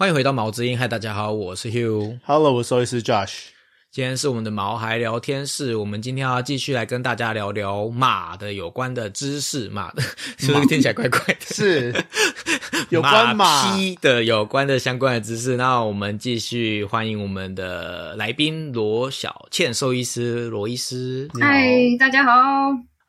[0.00, 2.18] 欢迎回到毛之音，嗨，大家好，我是 Hugh。
[2.24, 3.48] Hello，我是兽医师 Josh。
[3.90, 9.68] 今天是我们的毛孩聊天室，我们今天要继续来跟大家聊聊马的有关的知识。
[9.68, 10.00] 马的
[10.40, 11.54] 是不是听起来怪怪的？
[11.54, 11.94] 是
[12.88, 15.54] 有关马匹的有关的相关的知识。
[15.58, 21.28] 那我们继续欢迎我们的来宾罗小倩兽医师，罗医师。
[21.38, 22.32] 嗨，大家好。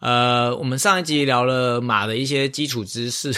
[0.02, 3.34] 呃，我们上一集聊了马的一些基础知识，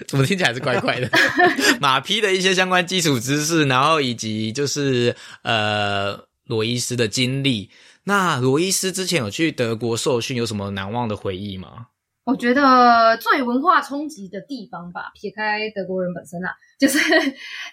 [0.06, 1.10] 怎么听起来是怪怪的？
[1.80, 7.70] 马匹的一些相关基础知识，然后以及就是呃罗伊斯的经历。
[8.04, 11.88] 那罗伊斯之前有去德国受训，有什么难忘的回忆吗？
[12.24, 16.98] 我觉得最文化冲击的地方吧，撇开德国人本身啊， 就是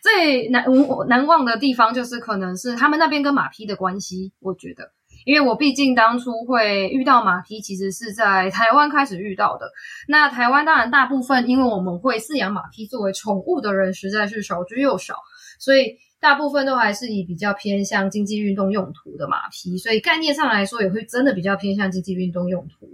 [0.02, 4.32] 最难文难忘的地方，就是可能是他们那边跟马匹的关系。
[4.40, 4.92] 我觉得，
[5.26, 9.70] 因为我毕竟当初会遇到马匹，其实是在台湾开始遇到的。
[10.08, 15.16] 那台湾当然大部分，因为我们会饲养马匹作为宠物的人实在是少之又少，
[15.60, 22.88] 所以大部分都还是以比较偏向竞技运动用途的马匹，所以概念上来说也会真的比较偏向竞技运动用途，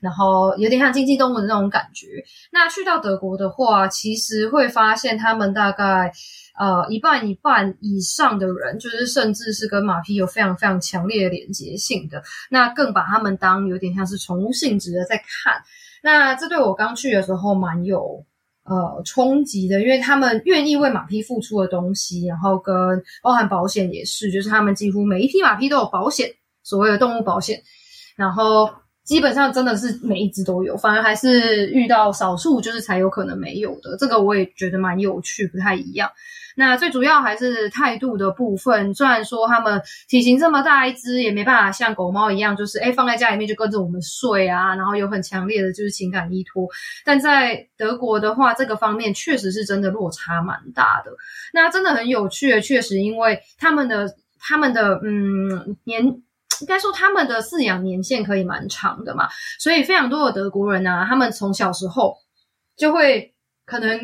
[0.00, 2.06] 然后有点像经济动物的那种感觉。
[2.52, 6.12] 那去到德国的话，其实会发现他们大概
[6.58, 15.62] 呃一半一半以上的人，就是甚至是跟马匹有非常非常强烈的连结性的，那更把他们当有点像是宠物性质的在看。
[16.02, 18.24] 那这对我刚去的时候蛮有
[18.64, 26.30] 呃冲击的，因为他们愿意为马匹付出的东西，然后跟包含保险也是，就是他们几乎每一匹马匹都有保险，
[26.62, 27.60] 所谓的动物保险，
[28.16, 28.70] 然后
[29.08, 36.10] 基本上真的是每一只都有，反而还是遇到少数就是才有可能没有的，这个我也觉得蛮有趣，不太一样。
[36.54, 38.92] 那最主要还是态度的部分。
[38.92, 46.68] 虽然说他们体型这么大一只，也没办法像狗猫一样，就是诶放在家里面就跟着我们睡啊，然后有很强烈的就是情感依托。
[47.02, 51.12] 但在德国的话，这个方面确实是真的落差蛮大的。
[51.54, 56.22] 那真的很有趣，确实因为他们的他们的嗯年。
[56.60, 59.28] 应该说他们的饲养年限可以蛮长的嘛，
[59.58, 62.16] 所以非常多的德国人啊，他们从小时候
[62.76, 63.34] 就会
[63.64, 64.00] 可能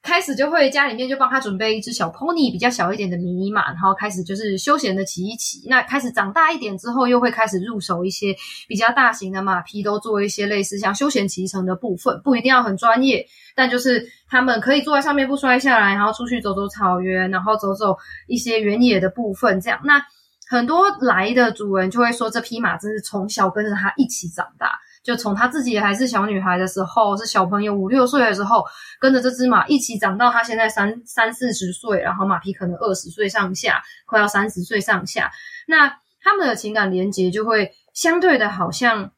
[0.00, 5.66] 开始就会家里面就帮他准备一只小 pony，比较小一点的迷你马，然后开始就是休闲的骑一骑。
[5.68, 8.34] 那开始长大一点之后，又会开始入手一些
[8.68, 17.96] 比较大型的马匹，都做一些类似像休闲骑乘的部分，不一定要很专业，但就是他们可以坐在上面不摔下来，然后出去走走草原，然后走走
[18.28, 20.00] 一些原野的部分，这样那。
[20.48, 28.64] 很多来的主人就会说，这匹马真是从小跟着他一起长大，就从他自己还是小女孩的时候，是小朋友五六岁的时候，
[28.98, 35.30] 跟着这只马一起长到他现在三三四十岁，然后马匹可能二十岁上下，快要三十岁上下，
[35.66, 39.12] 那他们的情感连接就会相对的好像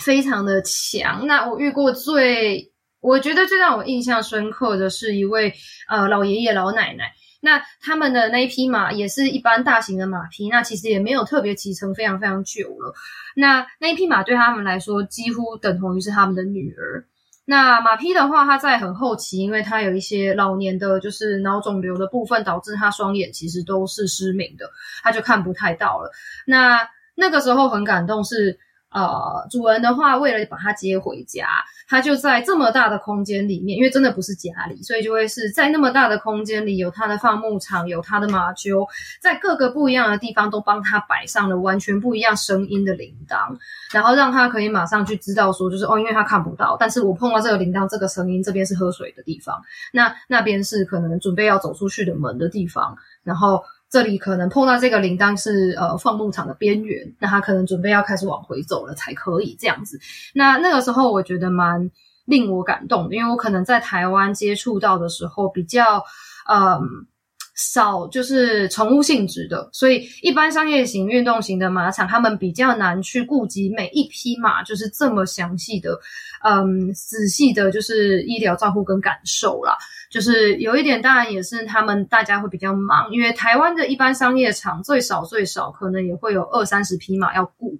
[0.00, 1.26] 非常的强。
[1.26, 5.52] 那我遇过最，我觉得最让我印象深刻的是一位
[5.88, 7.12] 呃老爷爷老奶奶。
[7.44, 12.94] 那他们的那一匹马也是一般大型的马匹，那其实也没有特别骑乘非常非常久了。
[13.36, 17.04] 那那一匹马对他们来说几乎等同于是他们的女儿。
[17.44, 24.70] 那马匹的话，它在很后期，因为它有一些老年的，就是脑肿瘤的部分，导致它双眼其实都是失明的，
[25.02, 26.10] 它就看不太到了。
[26.46, 28.58] 那那个时候很感动是。
[28.94, 31.48] 呃，主人的话，为了把它接回家，
[31.88, 38.86] 他就在这么大的空间里面，因为真的不是家里，所以就会是在那么大的空间里，有他的放牧场，有他的马厩，
[39.20, 43.58] 在各个不一样的地方都帮他摆上了完全不一样声音的铃铛，
[43.92, 49.60] 然后让他可以马上去知道说，就是哦，因为他看不到，但是我碰到这个铃铛，这个声音，这边是喝水的地方，
[49.92, 53.60] 那那边是可能准备要走出去的门的地方，然后。
[53.94, 60.00] 这里可能碰到这个铃铛是呃放牧场的边缘，那他可能准备要开始往回走了才可以这样子。
[60.34, 61.88] 那那个时候我觉得蛮
[62.24, 66.02] 令我感动，因为我可能在台湾接触到的时候比较
[66.50, 67.06] 嗯
[67.54, 75.98] 少，就是宠物性质的，所以一般商业型、运动型的马场，他们比较难去顾及每一匹马，就是这么详细的、
[76.44, 79.76] 嗯仔细的，就是医疗照护跟感受啦。
[80.10, 87.78] 就是有一点，当然也是他们大家会比较忙，因为台湾的一般商业场最少最少可能也会有二三十匹马要顾。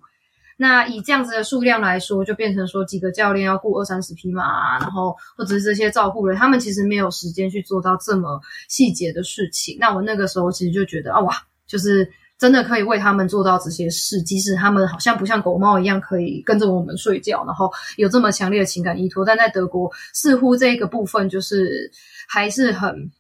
[0.57, 9.77] 那以这样子的数量来说，就变成说几个教练要雇二三十匹马，然后或者是这些照顾人，他们其实没有时间去做到这么细节的事情。
[9.81, 11.35] 那我那个时候其实就觉得啊，哇，
[11.67, 12.09] 就是
[12.39, 21.91] 真的可以为他们做到这些事，即使他们好像不像狗猫一样可以跟着我们睡觉，然后有这么强烈的情感依托，但在德国似乎这个部分就是
[22.29, 23.11] 还是很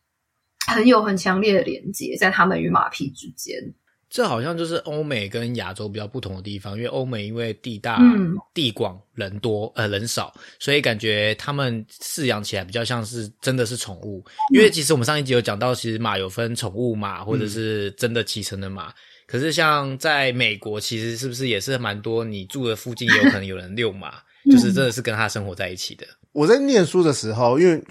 [0.66, 3.74] 很有很强烈的连接在他们与马匹之间。
[4.10, 14.24] 这好像就是欧美跟亚洲比较不同的地方，因为欧美因为地大、嗯地广、人多，呃，人少，所以感觉他们饲养起来比较像是真的是宠物。
[14.52, 18.92] 因为其实我们上一集有讲到，其实马有分宠物马或者是真的骑乘的马。
[19.26, 22.22] 可是像在美国，其实是不是也是蛮多？
[22.22, 24.14] 你住的附近也有可能有人遛马，
[24.50, 26.06] 就是真的是跟他生活在一起的。
[26.32, 27.82] 我在念书的时候，因为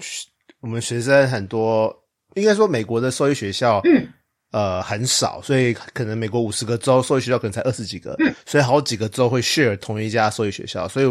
[0.60, 1.94] 我们学生很多，
[2.34, 4.08] 应该说美国的兽医学校，嗯，
[4.54, 8.16] 呃，很少，所以可能美国五十个州兽医学校可能才二十几个，
[8.46, 11.06] 所以好几个州会 share 同一家兽医学校，所以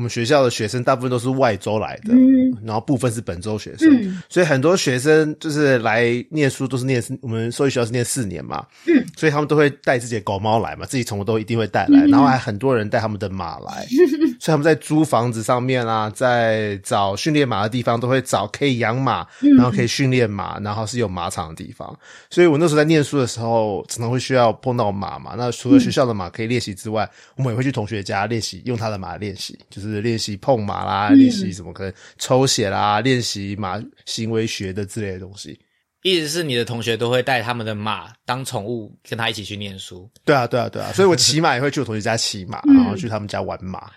[0.00, 2.56] 我们学校的学生大部分都是外州来的，嗯。
[2.64, 4.22] 然后部分是本州学生，嗯。
[4.30, 13.86] 所以很多学生就是来念书都是念我们兽医学校是念四年嘛，嗯，所以他们都会带自己的狗猫来嘛，自己宠物都一定会带来，然后还很多人带他们的马来，
[14.40, 19.26] 所以他们在租房子上面啊，在找训练马的地方都会找可以养马，
[19.58, 21.94] 然后可以训练马，然后是有马场的地方。
[22.30, 25.34] 所以我那时候在念书的时候，常常会需要碰到马嘛。
[25.36, 27.06] 那除了学校的马可以练习之外，
[27.36, 35.58] 我们也会去同学家练习，用他的马练习，就是练习碰马啦，练习什么可能抽血啦，练习马行为学的之类的东西。
[36.02, 40.10] 意思是你的同学都会带他们的马当宠物，跟他一起去念书。
[40.24, 43.90] 对啊，对啊，对啊，所以我骑马也会去我同学家骑马，嗯然后去他们家玩马。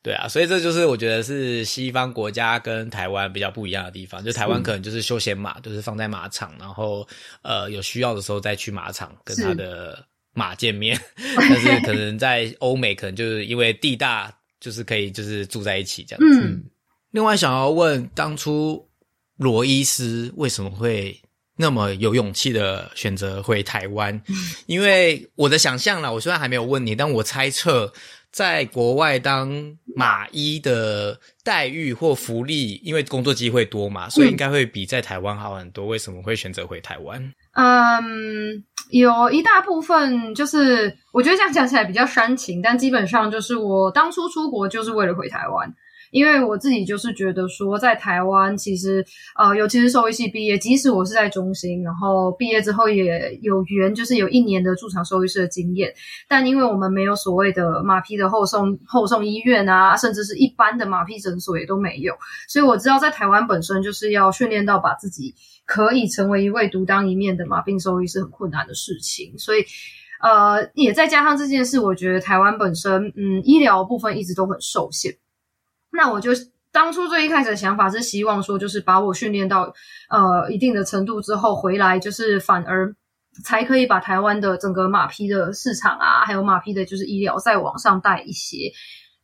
[0.00, 4.24] 对啊，所以这就是我觉得是西方国家跟台湾比较不一样的地方。
[4.24, 7.06] 就台湾可能就是休闲马，就是放在马场，然后
[7.42, 10.96] 呃有需要的时候再去马场跟他的马见面。
[11.36, 16.40] 但是可能在欧美，可能就是因为地大，就是可以就是住在一起这样子。
[16.40, 16.64] 嗯，
[17.10, 18.88] 另外想要问，当初
[19.36, 21.20] 罗伊斯为什么会
[21.56, 24.20] 那么有勇气的选择回台湾？
[24.66, 27.92] 因为我的想象啦，我虽然还没有问你，但我猜测
[28.30, 35.86] 在国外当马医的待遇或福利，因为工作机会多嘛，所以应该会比在台湾好很多。
[35.86, 37.32] 为什么会选择回台湾？
[37.60, 45.74] 嗯，有一大部分就是我觉得这样讲起来比较煽情，但基本上就是我当初出国就是为了回台湾。
[46.10, 49.04] 因为我自己就是觉得说，在台湾其实
[49.36, 55.92] 呃，尤其是兽医系毕业，即使我是在中心，然后毕业之后也有缘，就是有一年的驻场兽医师的经验，
[56.26, 62.14] 但因为我们没有所谓的马匹的后送后送医院啊，甚至是一般的马匹诊所也都没有，
[62.48, 65.34] 所以我知道在台湾本身就是要训练到把自己
[65.68, 69.64] 可以成为一位独当一面的马病兽医是很困难的事情，所以。
[70.20, 75.16] 呃，也再加上这件事，我觉得台湾本身，嗯，医疗部分一直都很受限。
[75.92, 76.32] 那我就
[76.72, 79.72] 当初最一开始的想法是希望说，就是把我训练到
[80.08, 82.92] 呃一定的程度之后回来，就是反而
[83.44, 88.72] 才可以把台湾的整个马匹的市场啊，还有马匹的就是医疗再往上带一些，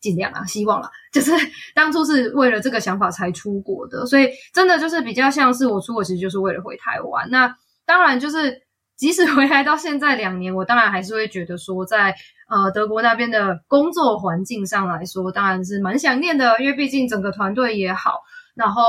[0.04, 1.32] 尽量啊，希望啦， 就是
[1.74, 7.30] 当初是为了这个想法才出国的，所以真的就是比较像是我出国其实就是为了回台湾。
[7.30, 7.56] 那
[7.86, 8.60] 当然就是
[8.96, 12.14] 即使回来到现在两年，我当然还是会觉得说在。
[12.46, 18.20] 呃，德国那边的工作环境上来说，当然是蛮想念的，因为毕竟整个团队也好，
[18.54, 18.82] 然后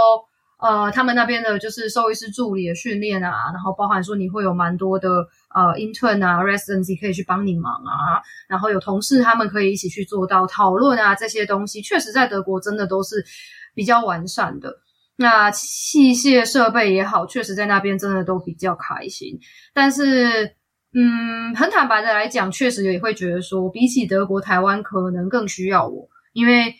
[0.65, 5.09] 呃，他们那边的就是兽医师助理的训练啊，然后包含说你会有蛮多的
[5.53, 13.23] 呃 intern 啊，residency 可以去帮你忙啊，然后有同事他们可以一起去做到讨论啊这些东西，确实在德国真的都是
[13.75, 14.73] 比较完善的。
[15.15, 19.39] 那器械设备也好，确实在那边真的都比较开心，
[19.73, 20.55] 但是。
[20.97, 26.73] 嗯，很坦白的来讲，确实也会觉得说，比起德国、台湾，可能更需要我，因为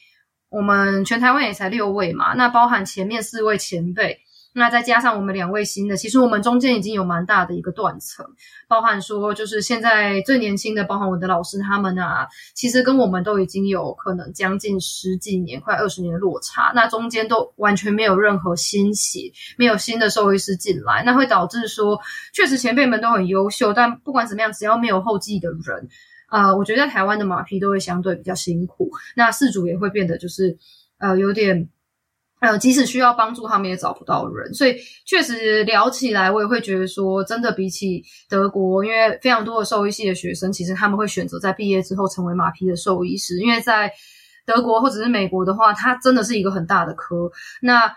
[0.49, 4.19] 我们全台湾也才六位嘛，那包含前面四位前辈，
[4.53, 8.25] 那再加上我们两位新的，其实我们中间已经有蛮大的一个断层，
[8.69, 21.99] 包含说就是现在最年轻的，包含我的老师他们啊，其实跟我们都已经有可能将近十几年、快二十年的落差，那中间都完全没有任何新血，没有新的兽医师进来，那会导致说，
[22.33, 25.89] 确实前辈们都很优秀，但不管怎么样，只要没有后继的人，
[26.29, 30.57] 呃，我觉得在台湾的马匹都会相对比较辛苦，那饲主也会变得就是
[30.97, 31.69] 呃有点。
[32.41, 43.91] 呃，即使需要帮助，他们也找不到人，所以确实聊起来，我也会觉得说，真的比起德国，因为非常多的兽医系的学生，其实他们会选择在毕业之后成为马匹的兽医师，因为在
[44.45, 47.31] 德国或者是美国的话，它真的是一个很大的科。
[47.61, 47.91] 那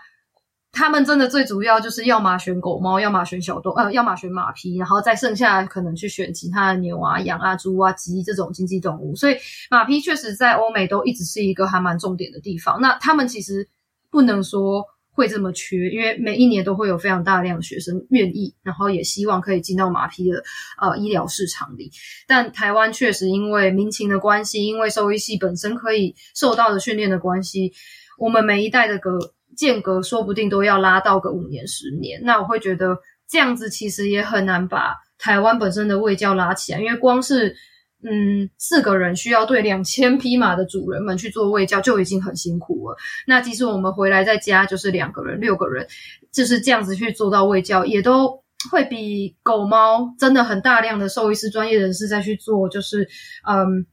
[0.71, 9.15] 他们真的最主要就是要么选狗猫，要么选小动，呃，要么选马匹，然后再剩下可能去选其他的牛啊、羊啊、猪啊、鸡这种经济动物。
[9.15, 9.37] 所以
[9.69, 12.79] 马匹确实在欧美都一直是一个还蛮重点的地方。
[12.79, 13.67] 那他们其实。
[14.11, 20.41] 不能说会这么缺，因为每一年都会有非常大量的学生愿意，然后也希望可以进到马匹的
[20.81, 21.91] 呃医疗市场里。
[22.27, 27.71] 但台湾确实因为民情的关系，因为兽医系本身可以受到的训练的关系，
[28.17, 29.11] 我们每一代的狗
[29.59, 32.21] 间隔说不定都要拉到个五年十年。
[32.23, 32.97] 那我会觉得
[33.27, 37.53] 这样子其实也很难把台湾本身的卫教拉起来，因为光是
[38.01, 42.95] 嗯四个人需要对两千匹马的主人们去做卫教就已经很辛苦了。
[43.27, 45.85] 那即使我们回来在家就是两个人、六个人，
[46.31, 53.05] 就是这样子去做到卫教，也都会比狗猫真的很大量的兽医师专业人士再去做，就是
[53.45, 53.85] 嗯。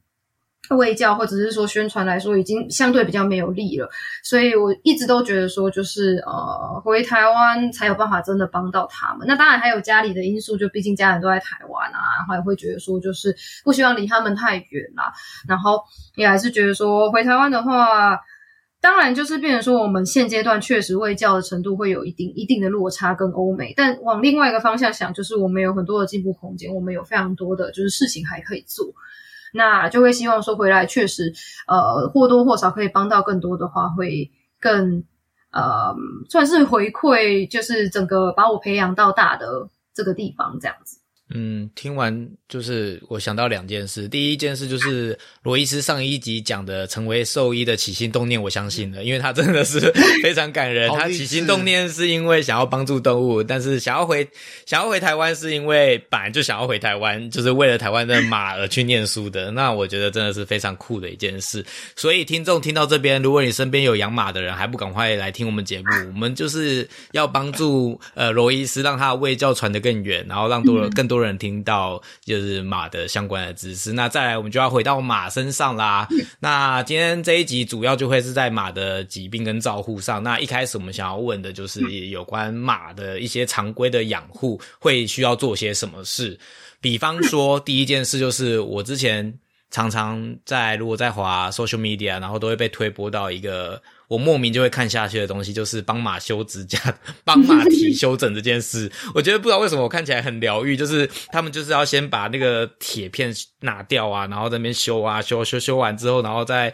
[0.75, 3.89] 卫教或者是说宣传来说，已经相对比较没有力了，
[4.23, 9.25] 所以我一直都觉得说，就是呃，回台湾才有办法真的帮到他们。
[9.27, 15.13] 那当然还有家里的因素，就毕竟家人都在台湾啊，然后也会觉得说，就是不希望离他们太远啦。
[15.47, 15.81] 然后
[16.15, 18.19] 也还是觉得说，回台湾的话，
[18.81, 28.85] 当然就是变成说，我们现阶段确实卫教的程度会有一定一定的落差跟欧美，但往另外一个方向想，就是我们有很多的进步空间，我们有非常多的就是事情还可以做。
[29.57, 31.33] 那就会希望说回来，确实，
[31.67, 35.03] 呃，或多或少可以帮到更多的话，会更，
[35.51, 35.93] 呃，
[36.29, 40.96] 算是回馈，就是整个把我培养到大的这个地方这样子。
[41.29, 44.07] 嗯，听完就是我想到两件事。
[44.07, 49.91] 第一件事就是罗伊斯上一集讲的成为兽医的起心动念，我相信了，因为他真的是
[50.23, 50.89] 非常感人。
[50.91, 54.25] 他起心动念是因为想要帮助动物，但是想要回
[54.65, 59.51] 想要回台湾是因为本来就想要回台湾，就是为了台湾的马而去念书的。
[59.51, 61.61] 那我觉得真的是非常酷的一件事。
[61.97, 71.16] 所以听众听到这边，如果你身边有养马的人，还不赶快来听我们节目，我们就是要帮助呃罗伊斯，让他的卫教传得更远，然后让多了更多。
[71.17, 76.07] 多人听到就是马的相关的知识，那再来我们就要回到马身上啦。
[76.39, 80.21] 那今天这一集主要就会是在马的疾病跟照护上。
[80.21, 86.39] 那一开始我们想要问的就是有关马的一些常规的养护会需要做些什么事。
[86.79, 89.33] 比方说，第一件事就是我之前
[89.71, 93.81] 常常在如果在滑 social media，然后都会被推播到一个。
[94.07, 96.79] 我莫名就会看下去的东西，就是帮马修指甲、
[97.23, 98.91] 帮马蹄修整这件事。
[99.13, 106.73] 我觉得不知道为什么我看起来很疗愈，就是他们就是要先把那个铁片拿掉啊，然后在那边修啊修修修完之后，然后再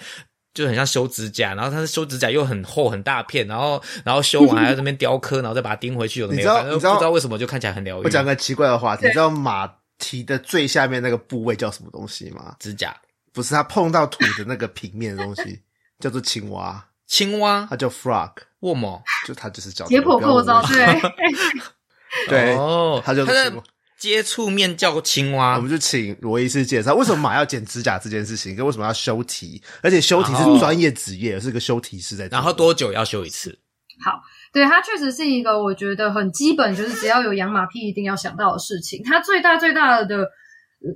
[0.53, 6.19] 就很像修指甲，然后他是修指甲又很厚很大片，然后然后修完还要这边雕刻，然后再把它钉回去。
[6.19, 6.63] 有的没有？
[6.73, 8.05] 你知道不知道为什么就看起来很疗愈？
[8.05, 12.55] 我讲个奇怪的话题，你知道马蹄的最下面那个部位叫什么东西吗？
[12.59, 12.95] 指甲？
[13.33, 15.59] 不是，它碰到土的那个平面的东西
[15.99, 16.85] 叫做青蛙。
[17.13, 21.00] 青蛙，它叫 frog，卧毛，就它就是叫解剖构造，对，
[22.27, 23.53] 对，哦，它就是
[24.00, 25.58] 接触面叫青蛙。
[25.58, 32.27] 我们就请罗医师介绍，为什么马要剪指甲这件事情，跟为什么要修蹄，而且修蹄是专业职业，是个修蹄师在。
[32.29, 33.60] 然后多久要修一次？
[34.03, 34.20] 好，
[34.51, 39.03] 对，它确实是一个我觉得很基本，就是只要有养马屁一定要想到的事情。
[39.03, 40.32] 它最大最大的。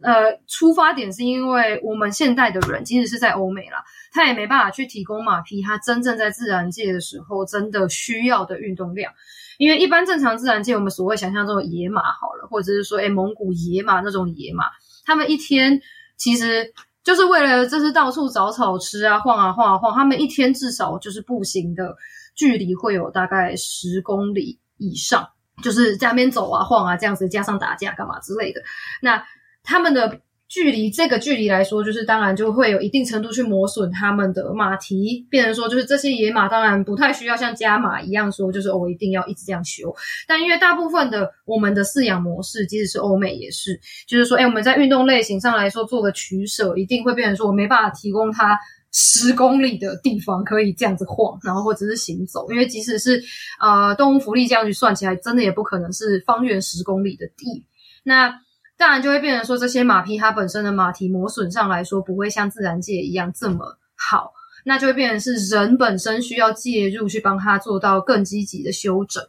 [0.04, 3.82] 呃，出发点是因为我们现代的人，即使是在欧美啦，
[4.18, 9.14] 他也没办法去提供马匹他真正在自然界的时候真的需要的运动量。
[9.60, 14.66] 因为一般正常自然界，我们所谓想象中的野马好了，或者是说，哎，蒙古野马那种野马，
[15.06, 15.80] 他们一天
[16.18, 21.96] 其实就是为了就是到处找草吃啊，晃啊晃啊晃，他们一天至少就是步行的
[22.36, 25.28] 距离会有大概十公里以上，
[25.64, 28.62] 就是在那边走啊晃啊这样子，加上打架干嘛之类的，
[29.02, 29.24] 那。
[29.70, 39.94] 他们的距离，这个距离来说，就是当然就会有一定程度去磨损他们的马蹄，变成说就是这些野马当然不太需要像家马一样说，就是我一定要一直这样修。
[40.25, 43.77] 但因为大部分的我们的饲养模式，即使是欧美也是，
[44.08, 48.58] 就是说，哎，我们在运动类型上来说做个取舍，一定会变成说我没办法提供它
[48.94, 53.22] 十公里的地方可以这样子晃，然后或者是行走，因为即使是
[53.60, 57.66] 呃动物福利这样去算起来，真的也不可能是方圆十公里的地。
[58.04, 58.34] 那
[58.77, 69.24] 当然就会变成说，这些马匹它本身的马蹄磨损上来说，不会像自然界一样这么好，那就会变成是人本身需要介入去帮它做到更积极的修整，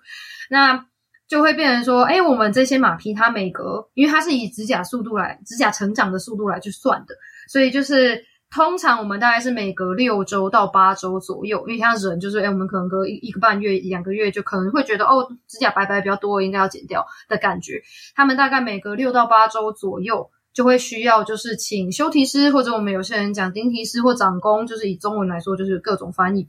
[0.50, 0.86] 那
[1.26, 7.14] 就会变成说，哎，我们这些马匹它每隔，因为它是以指甲速度来，指甲成长的速度来去算的，
[7.48, 8.24] 所以就是。
[8.50, 17.82] 通常我们大概是每隔六周到八周左右，因为像人就是，哎，我们可能隔一一个半月、两个月就可能会觉得，哦，指甲白白比较多，应该要剪掉的感觉。
[18.14, 26.46] 他们大概每隔六到八周左右就会需要，就是请修蹄师或者我们有些人讲钉蹄师或长工，就是以中文来说就是各种翻译，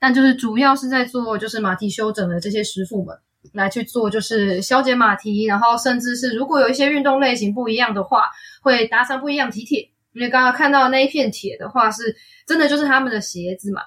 [0.00, 3.14] 但就是主要是在做就是马蹄修整的这些师傅们
[3.52, 8.30] 来去做，就是消解马蹄，然后甚至是如果有一些运动类型不一样的话，
[8.62, 9.90] 会搭上不一样蹄铁。
[10.16, 13.82] 因为刚刚看到那一片铁的话，是真的就是他们的鞋子嘛？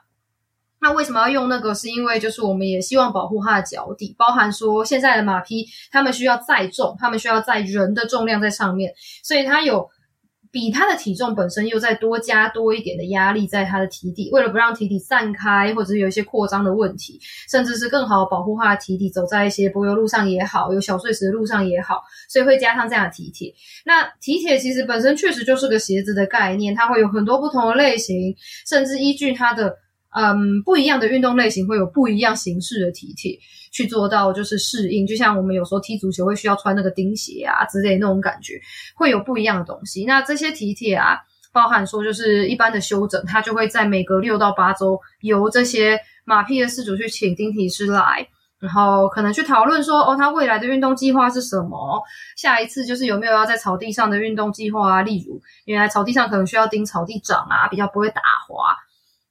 [0.80, 1.74] 那为什么要用那个？
[1.74, 8.94] 是因为就是我们也希望保护它的脚底，包含说现在的马匹，他们需要载重，他们需要载人的重量在上面，
[9.24, 9.90] 所以它有
[10.52, 23.54] 比他的体重本身又再多加多一点的压力在他的体底，为了不让体底散开，或者是有一些扩张的问题，甚至是更好保护他的体底，走在一些柏油路上也好，有小碎石的路上也好，所以会加上这样的体铁。
[23.86, 28.36] 那体铁其实本身确实就是个鞋子的概念，它会有很多不同的类型，
[28.68, 29.76] 甚至依据它的。
[30.16, 33.38] 嗯，不一样的运动类型会有不一样形式的体贴
[33.72, 35.06] 去做到，就是适应。
[35.06, 38.60] 就像我们有时候踢足球会需要穿那个钉鞋啊之类那种感觉，
[38.96, 40.06] 会有不一样的东西。
[40.06, 41.20] 那这些体贴啊，
[41.54, 48.28] 包含说就是一般的休整，它就会在每隔六到八周由这些马匹的饲主去请钉体师来，
[48.60, 52.02] 然后可能去讨论说，哦，他未来的运动计划是什么？
[52.36, 55.02] 下一次就是有没有要在草地上的运动计划啊？
[55.04, 58.76] 例如，原来草地上可能需要钉草地掌啊，比较不会打滑。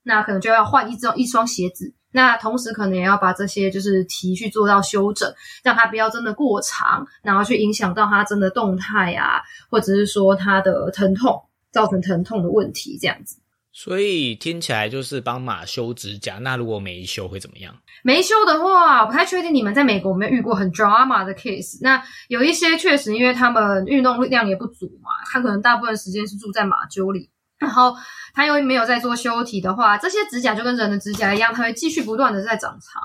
[0.09, 5.31] 那可能就要换一双一双鞋子，那同时可能也要把这些就是题去做到修整，
[5.63, 13.37] 让它不要真的过长，然后去影响到它真的动态啊，或者是说它的疼痛造成疼痛的问题这样子。
[13.71, 17.77] 所以听起来就是帮马修指甲，那如果没修会怎么样？
[18.03, 21.79] 没修的话，不太确定你们在美国有没有遇过很 drama 的 case。
[21.83, 27.31] 那有一些确实因为他们运动量也不足嘛，他可能大部分时间是住在马厩里。
[27.59, 27.95] 然后
[28.35, 33.03] 他又没有在做修体的话，这些指甲就跟人的指甲一样，它会继续不断的在长长。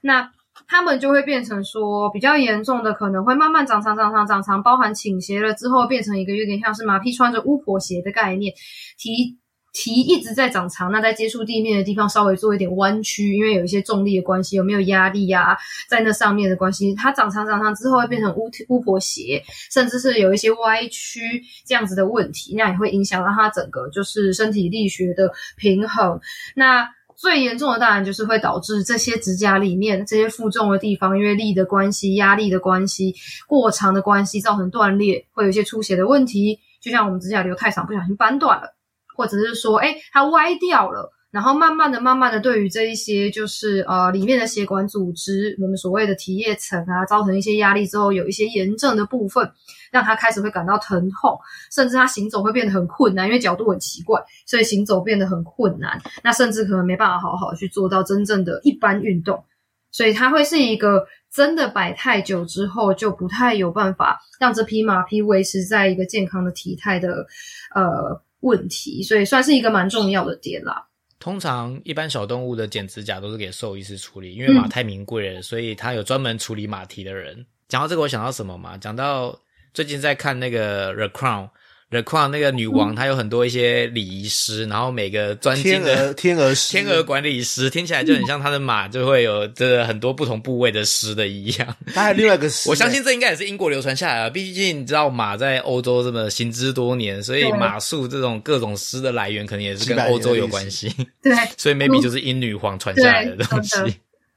[0.00, 0.30] 那
[0.66, 8.52] 它们就会变成说比较严重的，可能会慢慢长长长长长长，包含倾斜了之后，变成一个有点像是马屁穿着巫婆鞋的概念，
[8.98, 9.38] 提。
[9.72, 15.56] 蹄一直在长长，那在接触地面的地方稍微做一点弯曲，因为有一些重力的关系，有没有压力呀？
[15.88, 26.20] 在那上面的关系，它长长长长之后会变成巫巫婆鞋，甚至是有一些歪曲这样子的问题，那也会影响到它整个就是身体力学的平衡。
[26.54, 26.86] 那
[27.16, 33.14] 最严重的当然就是会导致这些指甲里面这些负重的地方，因为力的关系、压力的关系、
[33.46, 36.58] 过长的关系，造成断裂，会有一些出血的问题。
[36.80, 38.74] 就像我们指甲留太长，不小心扳断了。
[39.16, 49.50] 或者是说，哎，它歪掉了，然后慢慢的、慢慢的，对于这一些就是呃里面的血管组织，我们所谓的体液层啊，造成一些压力之后，有一些炎症的部分，
[49.90, 51.38] 让它开始会感到疼痛，
[51.70, 55.98] 甚至它行走会变得很困难，因为角度很奇怪，所以行走变得很困难。
[56.22, 59.42] 那甚至可能没办法好好去做到真正的一般运动，
[59.90, 67.26] 所以它会是一个真的摆太久之后，就不太有办法让这匹马匹维持在一个健康的体态的
[67.74, 68.22] 呃。
[68.42, 70.86] 问题，所以算是一个蛮重要的点啦。
[71.18, 77.44] 通常一般小动物的剪指甲都是给兽医师处理，因为马太名贵了，所以他有专门处理马蹄的人。
[77.68, 78.76] 讲到这个，我想到什么嘛？
[78.76, 79.36] 讲到
[79.74, 81.44] 最近在看那个《The Crown》。
[81.92, 91.76] The Crown 那个女王，她有很多一些礼仪师，然后每个专精的天鹅 天鹅管理师，听起来就很像她的马就会有这很多不同部位的师的一样。
[91.92, 94.30] 她还另外一个师，我相信这应该也是英国流传下来的。
[94.30, 100.90] 毕竟你知道马在欧洲这么行之多年，所以马术这种各种师的来源，可能也是跟欧洲有关系。
[101.22, 103.76] 对，所以 maybe 就是英女皇传下来的东西。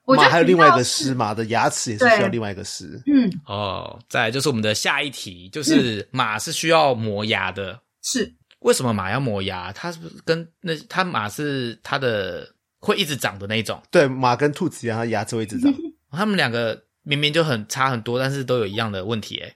[0.06, 3.02] 马还有另外一个狮，马的牙齿也是需要另外一个狮。
[3.08, 7.80] 嗯，哦，再就是我们的下一题，就是马是需要磨牙的。
[8.04, 9.72] 是为什么马要磨牙？
[9.72, 12.48] 它是不是跟那它马是它的
[12.80, 13.82] 会一直长的那种？
[13.90, 15.74] 对，马跟兔子一样，它牙齿会一直长。
[16.12, 19.40] 他们两个明明就很差很多，但是都有一样的问题。
[19.40, 19.56] 哎，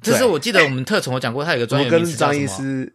[0.00, 2.86] 这是我记得我们特宠有讲过，它有个专业名词叫什么？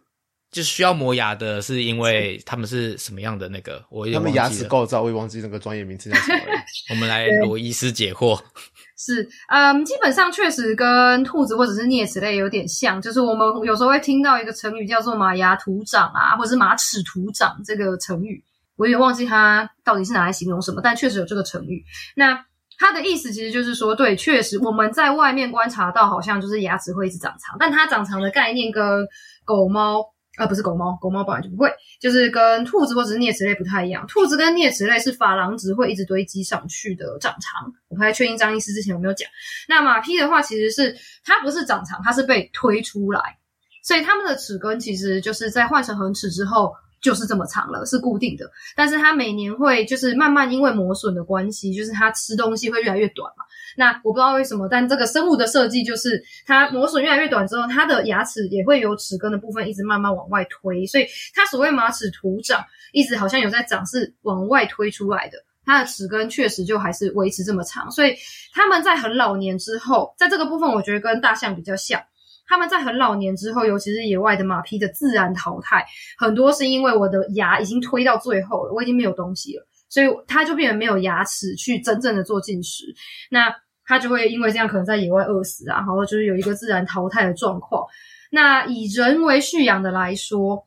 [0.52, 3.84] 就是需要磨牙的，是因为他们是什么样的那个？
[3.90, 6.60] 我他们牙齿构造，我也忘记那个专业名词叫什么了。
[6.90, 8.40] 我们来罗医师解惑。
[8.96, 18.42] 是，嗯，基本上确实跟兔子或者是啮齿类有点像，就是我们有时候会听到一个成语叫做“马牙土长”啊，或者是“马齿土长”这个成语，
[18.76, 21.84] 我也忘记它到底是拿来形容什么，但确实有这个成语。
[22.14, 22.42] 那
[22.78, 29.06] 它的意思其实就是说，对，确实我们在外面观察到好像就是牙齿会一直长长，但它长长的概念跟
[29.44, 30.02] 狗猫。
[30.36, 31.70] 啊，不是狗猫，狗猫本来就不会，
[32.00, 34.06] 就是跟兔子或者是啮齿类不太一样。
[34.06, 37.72] 兔子跟啮齿类是珐琅质会一直堆积上去的长长。
[37.88, 39.28] 我不太确定张医师之前有没有讲。
[39.68, 43.38] 那马匹的话，其实是它不是长长，它是被推出来，
[43.82, 46.74] 所以它们的齿根其实就是在换成恒齿之后
[47.06, 48.50] 就是这么长了，是固定的。
[48.74, 53.44] 但是它每年会就是慢慢因为磨损的关系，就是它吃东西会越来越短嘛。
[53.76, 65.38] 那我不知道为什么，但这个生物的设计就是它磨损越来越短之后，它的牙齿也会由齿根的部分一直慢慢往外推，所以它所谓马齿徒长，一直好像有在长，是往外推出来的。
[65.64, 68.16] 它的齿根确实就还是维持这么长，所以
[68.52, 72.02] 他们在很老年之后，在这个部分我觉得跟大象比较像。
[72.48, 75.84] 他们在很老年之后，尤其是野外的马匹的自然淘汰，
[76.18, 82.84] 很多是因为我的牙已经推到最后了，我已经没有东西了，所以它就变得没有牙齿去真正的做进食。
[83.30, 83.54] 那
[83.84, 87.84] 它就会因为这样可能在野外饿死啊，然后就是有一个自然淘汰的状况。
[88.30, 90.66] 那以人为蓄养的来说，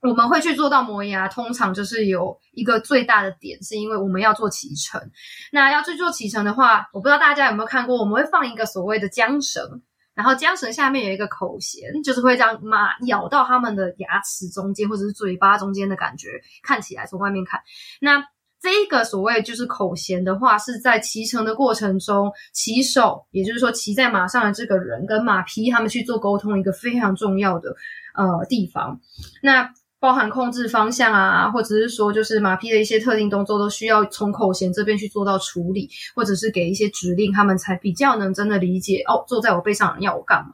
[0.00, 5.00] 我们会去做到磨牙，通常就是有一个最大的点，是因为我们要做脐橙。
[5.52, 9.82] 那要去做脐橙的话，我不知道大家有没有看过，我们会放一个所谓的缰绳，
[10.16, 17.60] 然后缰绳下面有一个口弦，就是会让马咬到它们的牙齿中间或者是嘴巴中间的感觉，看起来从外面看，
[18.00, 18.24] 那。
[18.58, 27.76] 这一个所谓就是口弦的话，是在骑乘的过程中，骑手，也就是说骑在马上的这个人跟马匹他们去做沟通一个非常重要的
[28.14, 28.98] 呃地方。
[29.42, 40.50] 那包含控制方向啊，或者是说就是马匹的一些特定动作，都需要从口弦这边去做到处理，或者是给一些指令，他们才比较能真的理解哦，坐在我背上要我干嘛。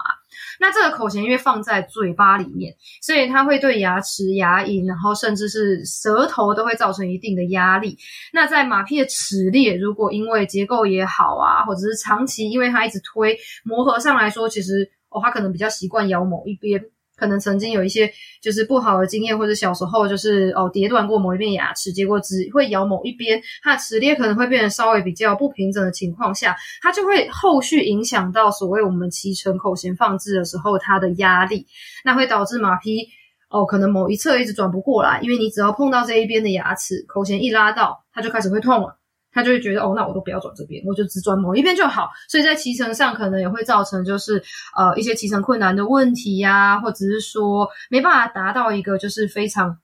[0.61, 7.99] 那这个口弦因为放在嘴巴里面，所以它会对牙齿、牙龈，然后甚至是舌头都会造成一定的压力。
[8.33, 16.83] 那在马匹的齿列，如果因为结构也好啊，或者是长期因为它一直推磨合上来说，其实哦，它可能比较习惯咬某一边。
[17.23, 31.65] 可能曾经有一些就是不好的经验，或者小时候就是哦跌断过某一边牙齿，结果只会咬某一边，它的齿列可能会变得稍微比较不平整的情况下，它就会后续影响到所谓我们骑乘口弦放置的时候它的压力，
[32.05, 33.07] 那会导致马匹
[33.51, 38.99] 哦可能某一侧一直转不过来，因为你只要碰到这一边的牙齿，口弦一拉到，它就开始会痛了。
[39.33, 42.11] 他就会觉得哦，那我都不要转这边，我就只转某一边就好。
[42.29, 44.43] 所以在骑乘上可能也会造成就是
[44.77, 49.79] 呃一些骑乘困难的问题呀，或者是说没办法达到一个就是非常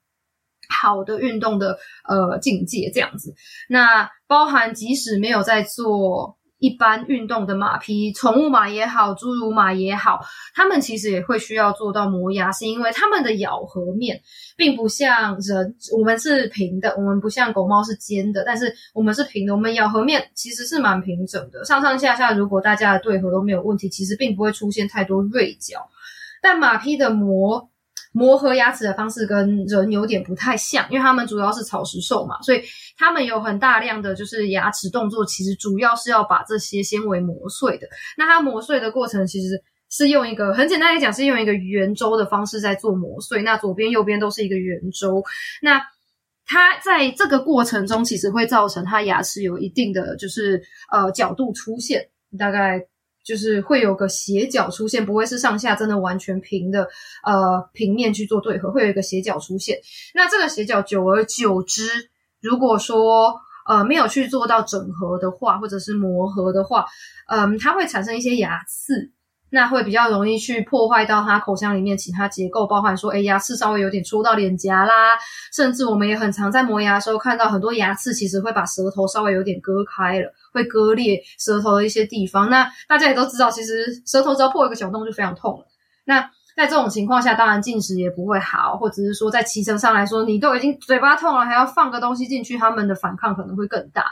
[0.69, 3.35] 好的运动的呃境界这样子。
[3.69, 6.38] 那包含即使没有在做。
[6.59, 10.21] 一般运动的马匹，宠物马也好，侏儒马也好，
[10.55, 14.21] 它们其实也会需要做到磨牙，是因为它们的咬合面
[14.57, 25.89] 并不像人，我们是平的，我们不像狗猫是尖的，但是我们是平的，我们咬合面其实是蛮平整的，上上下下如果大家的对合都没有问题，其实并不会出现太多锐角，
[26.43, 27.71] 但马匹的磨。
[28.19, 32.61] 磨合牙齿的方式跟人有点不太像，因为他们主要是草食兽嘛，所以
[32.97, 37.87] 他们有很大量的就是牙齿动作，其实主要是要把这些纤维磨碎的。
[38.17, 43.43] 那它磨碎的过程其实是用一个很简单来讲，是用一个圆周的方式在做磨碎。
[43.43, 45.23] 那左边右边都是一个圆周，
[45.63, 45.81] 那
[46.45, 52.85] 它在这个过程中其实会造成它牙齿有一定的就是呃角度出现，大概。
[53.29, 56.89] 就是会有个斜角出现，不会是上下真的完全平的，
[57.23, 59.79] 呃，平面去做对合，会有一个斜角出现。
[60.15, 61.83] 那这个斜角久而久之，
[62.41, 63.35] 如果说
[63.69, 66.87] 呃没有去做到整合的话，或者是磨合的话，
[67.29, 69.13] 嗯，它会产生一些牙刺。
[69.51, 75.17] 那会比较容易去破坏到它口腔里面其他结构，包含说，哎，牙齿稍微有点戳到脸颊啦，
[75.53, 82.51] 甚至我们也很常在磨牙的时候看到很多牙齿，其实会把舌头稍微有点割开了，会割裂舌头的一些地方。
[82.51, 85.67] 那大家也都知道，其实舌头只要破一个小洞就非常痛了。
[86.05, 86.21] 那
[86.55, 94.05] 在这种情况下，当然进食也不会好，或者是说在骑乘上来说，你都已经嘴巴痛了，还要放个东西进去，他们的反抗可能会更大。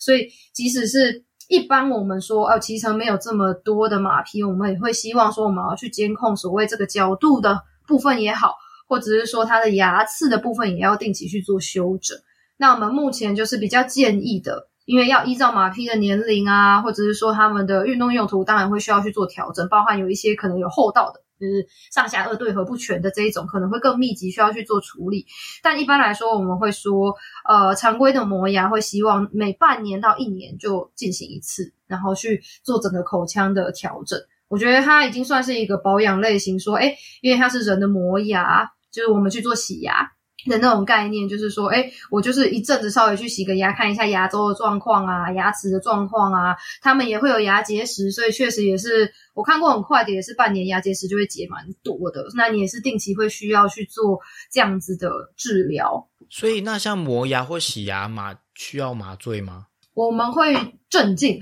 [0.00, 1.24] 所以即使是。
[1.50, 8.54] 一般我们说，哦，骑乘没有这么多的马匹，我们也会希望说，我们要去监控所谓这个角度的部分也好，
[8.88, 12.16] 或者是说它的牙刺的部分也要定期去做修整。
[12.56, 21.20] 那我们目前就是比较建议的，因为要依照马匹的年龄啊，或者是说他们的运动用途，当然会需要去做调整，包含有一些可能有厚道的。
[21.40, 25.26] 就是上下颚对合不全的这一种，可能会更密集，需要去做处理。
[25.62, 27.16] 但一般来说，我们会说，
[27.48, 34.20] 呃，常规的磨牙会希望每半年到一年就进行一次，然后去做整个口腔的调整。
[34.48, 40.12] 我觉得它已经算是一个保养类型，说，哎，因为它是人的磨牙，就是我们去做洗牙。
[40.46, 52.24] 的那种概念，就是说，哎，我就是一阵子稍微去洗个牙，看一下牙周的状况啊，牙齿的状况啊，他们也会有牙结石，所以确实也是我看过很快的，也是半年牙结石就会结蛮多的。
[52.36, 56.08] 那你也是定期会需要去做这样子的治疗。
[56.28, 59.66] 所以，那像磨牙或洗牙麻需要麻醉吗？
[59.94, 60.54] 我们会
[60.88, 61.40] 镇静，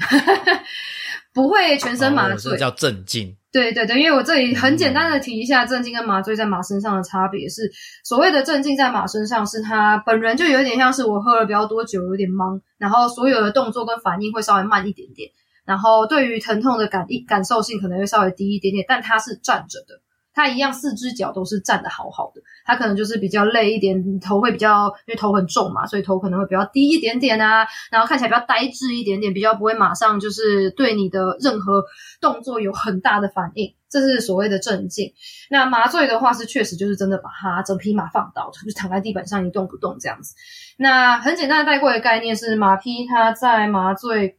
[1.33, 3.37] 不会全身麻醉，叫镇静。
[3.51, 7.71] 对对对，因为我这里很简单的提一下镇静跟麻醉在马身上的差别是，
[8.05, 15.31] 所谓的镇静在马身上是他本人就有点像是我喝了比较多酒，有点懵，然后所有的动作跟反应会稍微慢一点点，
[15.65, 20.01] 然后对于疼痛的感一感受性可能会稍微低一点点，但他是站着的。
[20.39, 22.41] 它一样，四只脚都是站得好好的。
[22.65, 27.67] 它可能就是比较累一点，头会比较，因为头很重嘛，所以头可能会比较低一点点啊。
[27.91, 31.83] 然后看起来比较呆滞一点点，比较不会马上就是对你的任何
[32.21, 33.75] 动作有很大的反应。
[33.91, 35.13] 这是所谓的镇静。
[35.51, 40.35] 那麻醉的话是确实就是真的把它整匹马放倒，就是躺在地板上一动不动这样子。
[40.77, 44.39] 那很简单的带过的概念是，马匹它在麻醉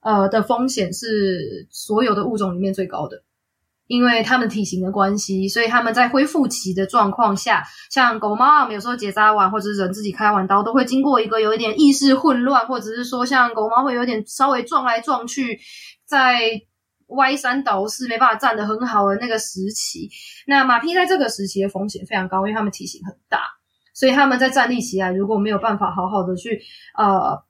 [0.00, 3.22] 呃的风险是所有的物种里面最高的。
[3.90, 15.58] 因为它们体型的关系，所以它们在恢复期的状况下，像狗猫啊，我们有时候结扎完或者是人自己开完刀，都会经过一个有一点意识混乱，或者是说像狗猫会有点稍微撞来撞去，
[16.06, 16.40] 在
[17.08, 20.08] 歪三倒四，没办法站得很好的那个时期。
[20.46, 23.40] 那马匹在这个时期的风险非常高，因为它们体型很大，
[23.92, 26.62] 所以它们在站立起来如果没有办法好好的去
[26.96, 27.42] 呃。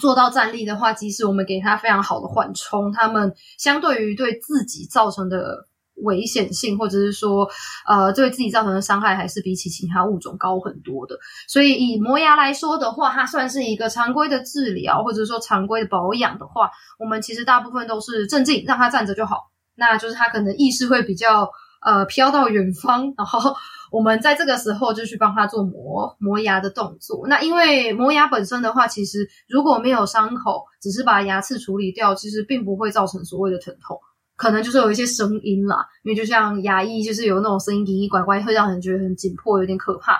[0.00, 7.46] 做到站立的话，即使我们给它非常好的缓冲，它们相对于对自己造成的危险性，或者是说，
[7.86, 11.18] 呃，对自己造成的伤害，还是比起其他物种高很多的。
[11.46, 19.50] 所以以磨牙来说的话，它算是一个常规的治疗，或者说常规的保养的话，我们其实大部分都是镇静，让它站着就好。
[19.74, 21.50] 那就是它可能意识会比较
[21.82, 23.54] 呃飘到远方，然后。
[23.92, 27.26] 我们在这个时候就去帮他做磨磨牙的动作。
[27.28, 34.00] 那因为磨牙本身的话，其实如果没有伤口，只是把牙齿处理掉，其实并不会造成所谓的疼痛，
[34.34, 35.86] 可能就是有一些声音啦。
[36.04, 40.18] 因为就像牙医，就是有那种声音，奇奇怪怪，会让人觉得很紧迫，有点可怕。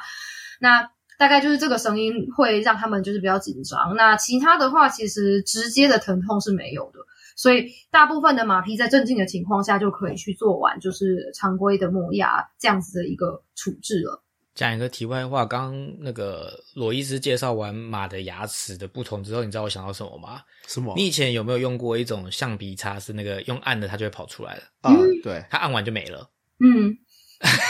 [0.61, 3.97] 那大概就是这个声音会让他们就是比较紧张。
[3.97, 7.01] 那其他的话，其实直接的疼痛是没有的。
[7.43, 14.23] 所以大部分的马匹在镇静的情况下就可以去做完，就是常规的磨牙这样子的一个处置了。
[14.55, 20.41] 讲一个题外话，刚那个罗医师介绍完马的牙齿的不同之后，你知道我想到什么吗？
[20.69, 20.95] 什么？
[20.97, 24.63] 你以前有没有用过一种橡皮擦，是那个用按的它就会跑出来了？
[24.83, 26.31] 啊，对，它按完就没了。
[26.65, 26.97] 嗯。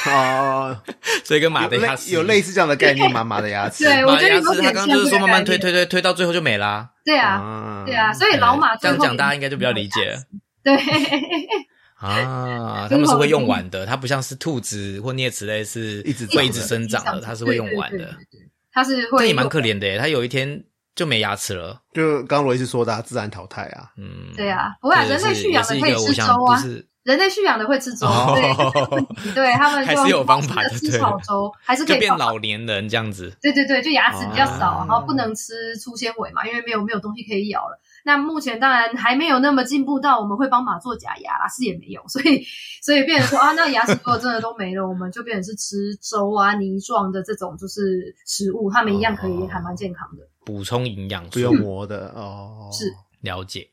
[0.07, 0.79] 哦，
[1.25, 3.25] 所以跟马的牙齿有类似这样的概念吗？
[3.25, 6.91] 马的牙齿， 对，马的牙齿，他刚刚就是说慢慢推推推推到最后就没啦。
[7.05, 10.17] 对啊，对啊，所以老马这样讲大家应该就比较理解。
[10.63, 10.77] 对
[11.97, 18.15] 啊，他们是会用完的，它不像是兔子或啮齿类是一直会一直生长的，它是会用完的。
[18.73, 21.81] 它是会，这也蛮可怜的耶，它有一天就没牙齿了。
[21.95, 23.91] 就刚刚罗伊斯说的，自然淘汰啊。
[23.97, 26.63] 嗯，对啊，不过人类驯养的可以吃粥啊。
[27.05, 33.37] 人类驯养的会吃粥，对， 对他们还是有方法的，吃草粥还是可以变老年人这样子。
[33.43, 37.81] 对对对，就牙齿比较少，然后不能吃粗纤维嘛，因为没有没有东西可以咬了。
[38.05, 42.45] 那目前当然还没有那么进步到我们会帮马做假牙啦，是也没有，所以
[42.81, 52.93] 所以变成说啊，那牙齿如果真的都没了，我们就变成是吃粥啊泥状的这种就是食物，他们一样可以还蛮健康的，补充营养，不用磨的哦，是。
[53.23, 53.69] 了解。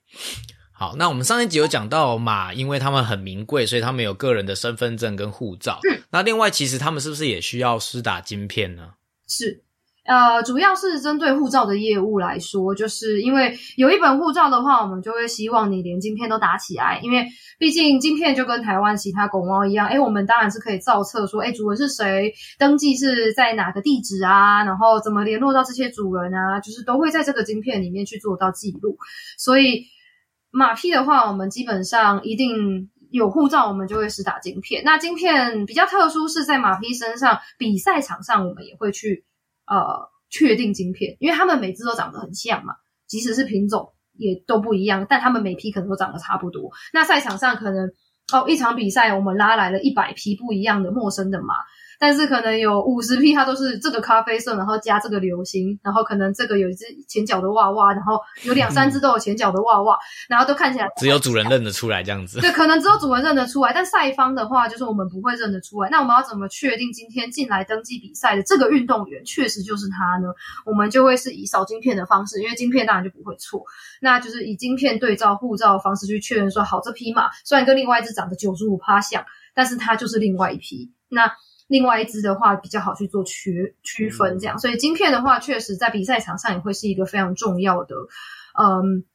[0.79, 5.77] 好，那我们上一集有讲到马，因为他们很名贵，所以他们有个人的身份证跟护照。
[6.09, 8.91] 那另外，其实他们是不是也需要施打晶片呢？
[9.27, 9.61] 是，
[10.05, 28.97] 呃，主要是针对护照的业务来说，就是因为有一本护照的话，我们就会希望你连晶片都打起来，因为毕竟晶片就跟台湾其他狗猫一样，哎，我们当然是可以造册说，哎，主人是谁，登记是在哪个地址啊，然后怎么联络到这些主人啊，就是都会在这个晶片里面去做到记录，
[29.37, 29.83] 所以。
[30.51, 34.83] 马匹的话，我们基本上一定有护照，我们就会施打晶片。
[34.83, 39.25] 那晶片比较特殊，是在马匹身上，比赛场上我们也会去
[39.65, 42.75] 呃确定晶片，因为他们每只都长得很像嘛，
[43.07, 46.71] 即使是品种也都不一样，但他们每匹可能都长得差不多。
[46.93, 47.91] 那赛场上可能
[48.31, 51.55] 哦，一场比赛我们拉来了一百匹不一样的陌生的马。
[51.99, 59.97] 但是可能有五十匹，它都是这个咖啡色，然后加这个流星，然后可能这个有一只前脚的娃娃，然后有两三只都有前脚的娃娃，
[60.29, 62.39] 然后都看起来只有主人认得出来这样子。
[62.41, 65.89] 对，可能只有主人认得出来，但赛方的话，就是我们不会认得出来。
[65.89, 70.29] 那我们要怎么确定今天进来登记比赛的这个运动员确实就是他呢？
[70.65, 73.61] 我们就会是以扫晶片的方式，因为晶片当然就不会错，
[74.01, 80.93] 那就是以晶片对照护照的方式去确认说，好，这匹马虽然跟另外一只长得九十五趴像，但是它就是另外一匹。
[81.09, 81.31] 那
[81.69, 87.95] 另外一支的话比较好去做区区分，这样，所以晶片的话，确实在比赛场上也会是一个非常重要的，
[88.59, 89.05] 嗯，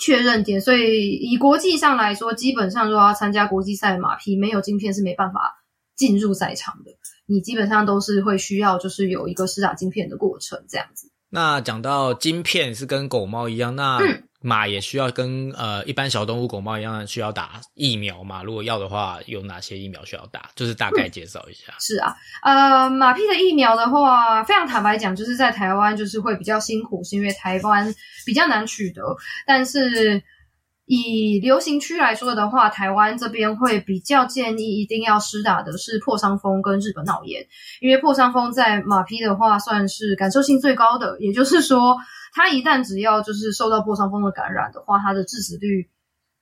[0.00, 0.60] 确认点。
[0.60, 5.64] 所以以国际上来说，基本上如果要参加国际赛的马匹，没有晶片是没办法
[5.96, 6.92] 进入赛场的。
[7.26, 11.10] 你基本上都是会需要，就是有一个施打晶片的过程，这样子。
[11.28, 13.98] 那讲到晶片是跟狗猫一样，那。
[14.42, 18.42] 马也需要跟呃一般小动物狗猫一样需要打疫苗嘛？
[18.42, 20.48] 如果要的话，有哪些疫苗需要打？
[20.54, 21.74] 就是大概介绍一下。
[21.78, 29.02] 是啊，呃，马匹的疫苗的话，非常坦白讲，就是在台湾就是会比较辛苦，是因为台湾比较难取得。
[29.46, 30.22] 但是
[30.86, 37.46] 以流行区来说的话，台湾这边会比较建议一定要施打的是破伤风跟日本脑炎，
[37.82, 41.98] 因为破伤风在马匹的话算是感受性最高的，也就是说。
[42.32, 45.90] 它一旦只要就是受到破伤风的感染的话，它的致死率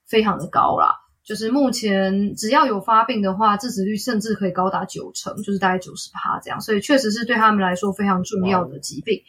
[0.06, 0.94] 非常的高啦。
[1.24, 6.58] 就是目前只要有发病的话，致死率甚至可以高达九成，就是大概九十趴这样。
[6.58, 9.20] 所以确实是对他们来说非常重要的疾病。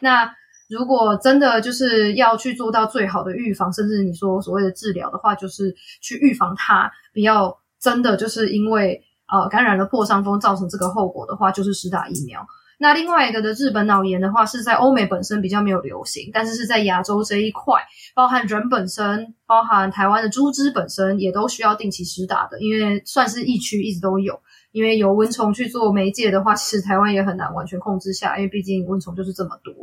[0.00, 0.32] 那
[0.68, 12.46] 如果真的就是要去做到最好的预防，甚至你说所谓的治疗的话，就是去预防它不要真的就是因为呃感染了破伤风造成这个后果的话，就是施打疫苗。
[12.78, 17.82] 那另外一个的日本脑炎的话，是在欧美本身比较没有流行，但是是在亚洲这一块，
[18.14, 24.40] 包含人本身，包含台湾的猪只本身，也都需要定期施打的，因为算是疫区一直都有。
[24.70, 29.74] 因为有蚊虫去做媒介的话，其实台湾也很难完全控制下，因为毕竟蚊虫就是这么多。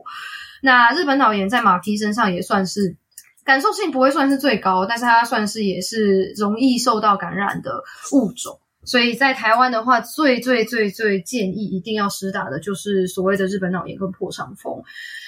[0.62, 2.96] 那日本脑炎在马匹身上也算是
[3.44, 8.60] 感受性不会算是最高，但是它算是也是容易受到感染的物种。
[8.86, 14.84] 所以在台湾的话，最最最最建议一定要施打的就是所谓的日本脑炎跟破伤风。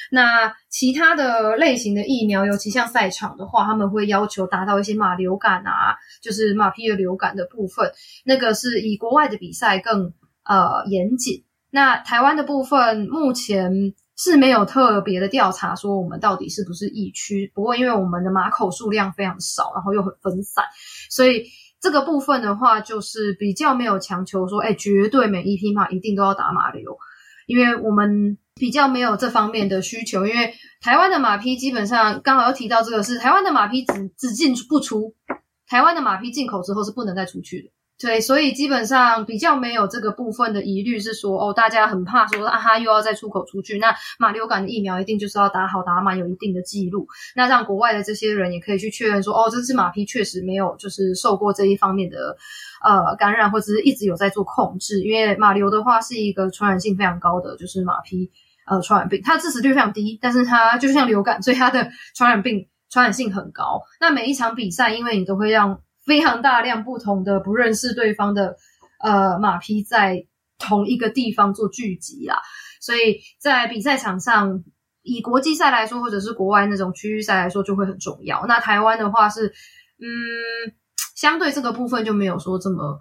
[0.10, 7.92] 那其他的类型的疫苗，尤其像赛场的话，他们会要求达到一些马流感啊，就是马匹的流感的部分，
[8.24, 10.14] 那个是以国外的比赛更
[10.46, 11.44] 呃严谨。
[11.70, 20.64] 那台湾的部分目前是没有特别的调查说我们到底是不是疫区，不过因为我们的马口数量非常少，然后又很分散，
[21.10, 21.44] 所以。
[21.80, 26.98] 这个部分的话，就是比较没有强求说，哎，绝对每一匹马一定都要打马流，
[27.46, 30.26] 因为我们比较没有这方面的需求。
[30.26, 35.16] 因为台湾的马匹基本上，刚好要提到这个是台湾的马匹只只进不出，
[35.68, 37.70] 台湾的马匹进口之后是不能再出去的。
[38.00, 52.38] 对，所以基本上比较没有这个部分的疑虑，是说哦，大家很怕说啊哈又要再出口出去，那马流感的疫苗一定就是要打好打满，有一定的记录，那让国外的这些人也可以去确认说哦，这只马匹确实没有就是受过这一方面的
[52.84, 58.30] 呃感染，或者是一直有在做控制，因为马流的话是一个传染性非常高的就是马匹
[58.68, 63.82] 呃传染病，它致死率非常低，但是它就像流感，所以它的传染病传染性很高。
[64.00, 68.56] 那每一场比赛，因为你都会让非常大量不同的不认识对方的
[69.04, 70.26] 呃马匹在
[70.58, 72.42] 同一个地方做聚集啦，
[72.82, 74.64] 所以在比赛场上，
[75.04, 78.46] 以国际赛来说，或者是国外那种区域赛来说，就会很重要。
[78.48, 79.54] 那台湾的话是，
[80.00, 80.08] 嗯，
[81.16, 82.98] 相对这个部分就没有说这么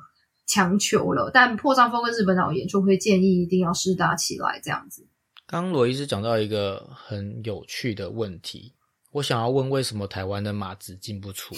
[0.46, 1.30] 强求了。
[1.32, 5.08] 但破伤风跟日本脑炎就会建议一定要施打起来这样子。
[5.46, 8.74] 刚罗医师讲到一个很有趣的问题，
[9.12, 11.54] 我想要问为什么台湾的马只进不出？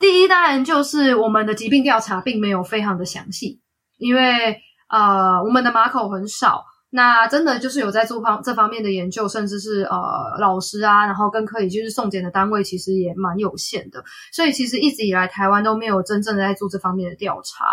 [0.00, 3.60] 第一，当然就是我们的疾病调查并没有非常的详细，
[3.98, 4.56] 因为
[4.88, 9.98] 呃，我们的马口很少，那真的就是有在做方这方面的研究，甚至是呃
[10.40, 17.66] 老师啊，然后跟可以就是送检的单位，其实也蛮有限的，所以其实一直以来台湾都没有真正的在做这方面的调查，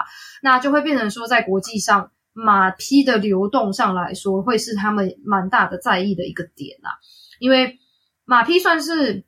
[0.44, 6.92] 那就会变成说，在国际上马匹的流动上来说，会是他们蛮大的在意的一个点啊，
[7.40, 7.80] 因为
[8.26, 9.24] 马匹算是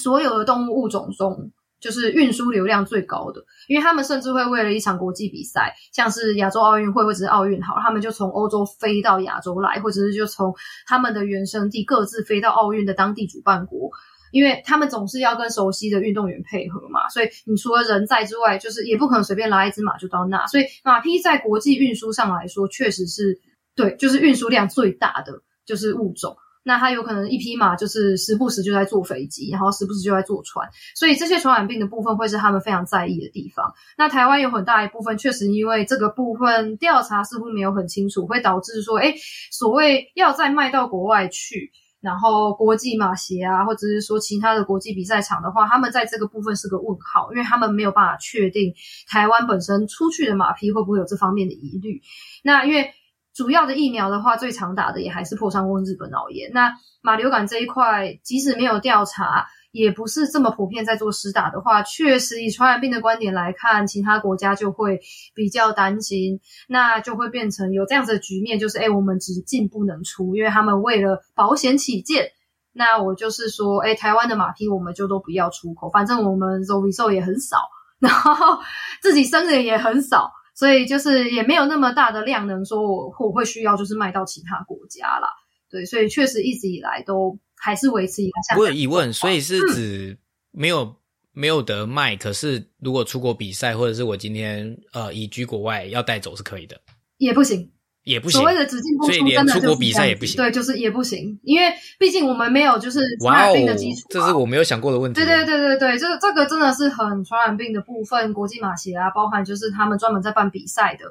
[0.00, 1.50] 所有的动物物种中。
[1.80, 10.54] 就是运输流量最高的，因为他们甚至会为了一场国际比赛，像是亚洲奥运会或者是奥运好，他们就从欧洲飞到亚洲来，或者是就从
[10.86, 13.90] 他们的原生地各自飞到奥运的当地主办国，
[14.30, 23.40] 因为他们总是要跟熟悉的运动员配合嘛，所以你除了人在之外，就是也不可能随便拉一只马就到那，所以马匹在国际运输上来说，确实是
[23.74, 26.36] 对，就是运输量最大的就是物种。
[26.62, 33.72] 那它有可能一匹马就是时不时就在坐飞机，然后时不时就在坐船，所以这些传染病的部分会是他们非常在意的地方。
[33.96, 39.14] 那台湾有很大一部分确实因为这个部分调查似乎没有很清楚，会导致说，哎，
[39.50, 48.74] 所谓要再卖到国外去，然后国际马协啊，或者是说其他的国际比赛场的话，他们在这个部分是个问号，因为他们没有办法确定
[49.08, 52.02] 台湾本身出去的马匹会不会有这方面的疑虑。
[52.44, 52.92] 那因为。
[53.40, 56.50] 主要的疫苗的话，最常打的也还是破伤风、日本脑炎。
[56.52, 65.00] 那马流感这一块，即使没有调查，也不是这么普遍在做施打的话，确实以传染病的观点来看，其他国家就会
[65.34, 72.32] 比较担心，那就会变成有这样子的局面，就是哎，我们只进不能出，因为他们为了保险起见，
[72.74, 77.56] 那我就是说，哎，台湾的马匹我们就都不要出口，反正我们肉比兽也很少，
[78.00, 78.58] 然后
[79.00, 80.30] 自己生的也很少。
[80.60, 85.26] 所以就是也没有那么大的量能，说我我会需要就是卖到其他国家啦。
[85.70, 88.60] 对，所以确实一直以来都还是维持一个。
[88.60, 90.18] 我有疑问，所以是指
[90.50, 90.96] 没有
[91.32, 96.78] 没有得卖，可是如果出国比赛，或者是我今天呃移居国外要带走是可以的，
[97.16, 97.72] 也不行。
[98.10, 100.36] 也不行，所谓的只进不出，真的出国比赛也不行。
[100.36, 104.08] 对，就是也不行，因为毕竟我们没有就是传染病的基础。
[104.10, 105.20] 这是我没有想过的问题。
[105.20, 108.32] 对对对对对，这这个真的是很传染病的部分。
[108.34, 111.04] 国际马协啊，包含就是他们专门在办比赛的，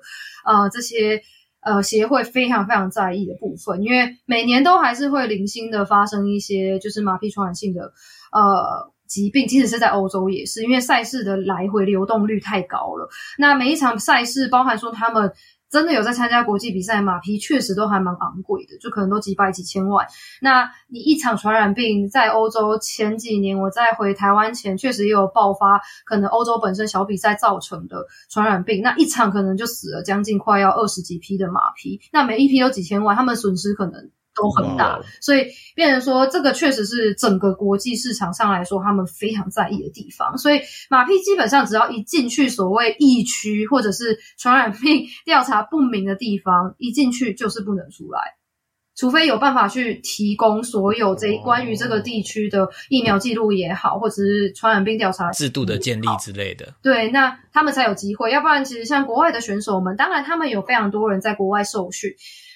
[0.46, 1.22] 呃，这些
[1.62, 7.94] 呃协会非常非常在意的部分，因为每年都还是会零星的发生一些就是马匹传染性的
[8.34, 13.10] 呃疾病，即使是在欧洲也是，因为赛事的来回流动率太高了。
[13.38, 15.32] 那每一场赛事，包含说他们。
[15.70, 20.08] 真的有在参加国际比赛，马匹确实都还蛮昂贵的，就可能都几百几千万。
[20.42, 34.10] 那你一场传染病在欧洲前几年，我在回台湾前确实也有爆发，可能欧洲本身小比赛造成的传染病，那一场可能就死了将近快要二十几匹的马匹，那每一批都几千万，他们损失可能。
[34.40, 40.38] 都很大，所以变成说这个确实是整个国际市场上来说，他们非常在意的地方。
[40.38, 48.20] 所以马匹基本上只要一进去所谓疫区或者是传染病 调查不明的地方，一进去就是不能出来，
[48.96, 56.74] 除非有办法去提供所有这关于这个地区的疫苗记录也好，或者是传染病调查制度的建立之类的。
[56.82, 58.32] 对，那他们才有机会。
[58.32, 62.12] 要不然，其实像国外的选手们，当然他们有非常多人在国外受训。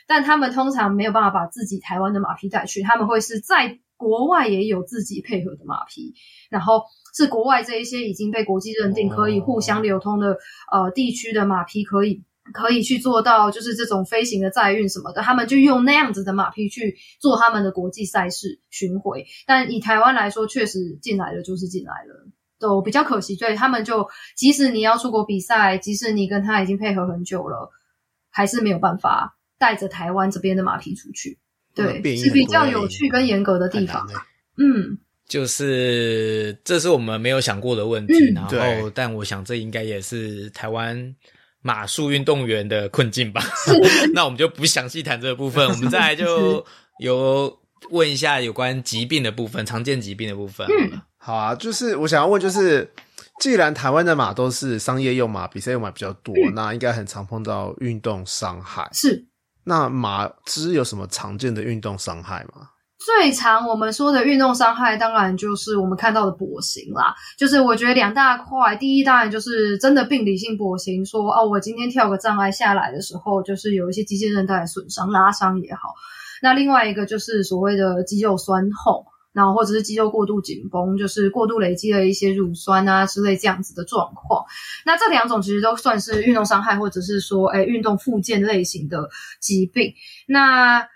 [0.07, 6.13] 但他们通常没有办法把自己台湾的马匹带去，他们会是在国外也有自己配合的马匹，
[6.49, 6.83] 然后
[7.15, 10.37] 是国外这一些已经被国际认定可以互相流通的
[10.71, 12.23] 呃地区的马匹，可以
[12.53, 19.25] 可以去做到就是这种飞行的载运什么的，他们就用那样子的马匹去做他们的国际赛事巡回。
[19.45, 22.27] 但以台湾来说，确实进来了就是进来了，
[22.59, 27.69] 都比较可惜，所以他们就即使你要出国比赛，即使你跟他已经配合很久了，
[28.29, 29.37] 还是没有办法。
[29.63, 31.39] 带着台湾这边的马匹出去，
[31.73, 34.05] 对，是比较有趣跟严格的地方。
[34.57, 38.13] 嗯，就是这是我们没有想过的问题。
[38.35, 41.15] 然后，但我想这应该也是台湾
[41.61, 43.41] 马术运动员的困境吧。
[44.13, 46.65] 那我们就不详细谈这个部分， 我们再来就
[46.99, 47.57] 有
[47.91, 50.67] 问一下有关疾病的部分，常见疾病的部分。
[50.67, 52.91] 嗯，好啊，就是我想要问，就是
[53.39, 58.89] 既然台湾的马都是商业用马，比赛用马比较多，那应该很常碰到运动伤害。
[58.91, 59.25] 是。
[59.63, 62.69] 那马肢有什么常见的运动伤害吗？
[63.05, 67.13] 最常我们说的运动伤害，当然就是我们看到的跛行啦。
[67.37, 75.93] 就是我觉得两大块，第一当然就是真的病理性跛行，说哦，我今天跳个障碍下来的时候，就是有一些肌腱韧带损伤、拉伤也好。
[76.41, 79.05] 那另外一个就是所谓的肌肉酸痛。
[79.33, 84.45] 然后或者是肌肉过度紧绷，就是过度累积了一些乳酸啊之类这样子的状况。
[84.85, 89.09] 那这两种其实都算是运动伤害，或者是说，哎，运动附件类型的
[89.41, 89.91] 疾病。
[90.27, 90.87] 那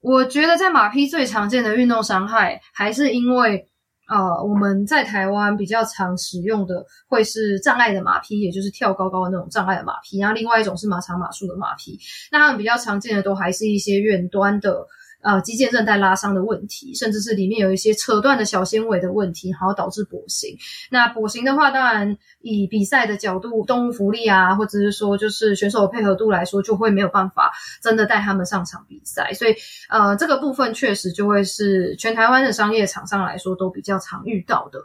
[0.00, 3.66] 我觉得在马匹最常见的运动伤害，还是因为，
[4.06, 10.18] 呃，我们在台湾比较常使用的会是障碍的马匹，也就是跳高高的那种障碍的马匹。
[10.18, 11.98] 然后另外一种是马场马术的马匹。
[12.30, 14.86] 那他们比较常见的都还是一些远端的。
[15.20, 20.56] 呃，肌腱韧带拉伤的问题，甚至是里面有一些扯断的小纤维的问题，然后导致跛行。
[20.90, 27.52] 那跛行的话，当然以比赛的角度、动物福利啊，或者是说就是选手配合度来说，就会没有办法
[27.82, 29.32] 真的带他们上场比赛。
[29.34, 29.56] 所以，
[29.88, 34.84] 呃，这个部分确实就会是全台湾的商业场上来说都比较常遇到的。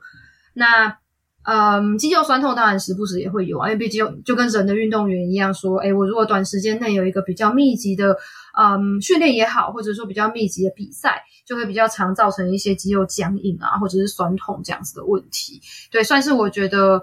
[0.54, 0.98] 那。
[1.46, 8.16] 嗯，肌肉酸痛当然时不时也会有啊，因为毕竟就跟人的运动员一样，说，哎，我如果短时间内有一个比较密集的，
[8.58, 15.60] 嗯，训练也好，或者说比较密集的比赛，就会比较常造成一些肌肉僵硬啊，或者是酸痛这样子的问题。
[15.92, 17.02] 对，算是我觉得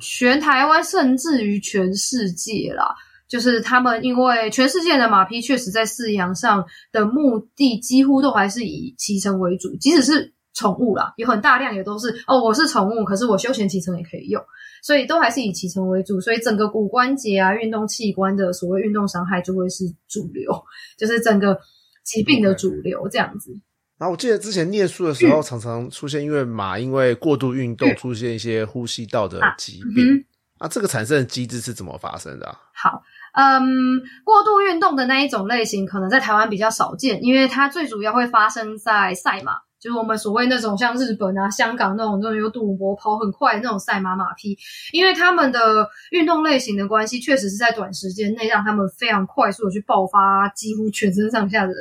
[0.00, 2.92] 全台湾甚至于全世界啦，
[3.28, 10.32] 就是他们因为全世界的马匹确实在饲养上的目的几乎都还是以骑乘为主，即使是。
[10.56, 14.42] 宠物啦，有很大量也都是哦，我是宠物，可是我休闲骑乘也可以用，
[14.82, 20.50] 所以都还是以骑乘为主，所以整个骨关节啊、运动器官的所谓运动伤害就会是主流，
[20.96, 21.60] 就是整个
[22.02, 23.52] 疾病的主流这样子。
[23.98, 30.24] 然后我记得之前念书的时候，常常出现因为马因为过度运动出现一些呼吸道的疾病，
[30.56, 32.46] 啊，这个产生的机制是怎么发生的？
[32.72, 33.02] 好，
[33.34, 39.52] 嗯，过度运动的那一种类型，可能在台湾比较少见，因为它最主要会发生在赛马。
[39.86, 44.58] 就是我们所谓那种像日本啊、香港那种那种有赌博跑很快那种赛马马匹，
[44.92, 51.72] 因为他们的运动类型的关系，确实是在短时间内让他们非常快速的去爆发几乎全身上下的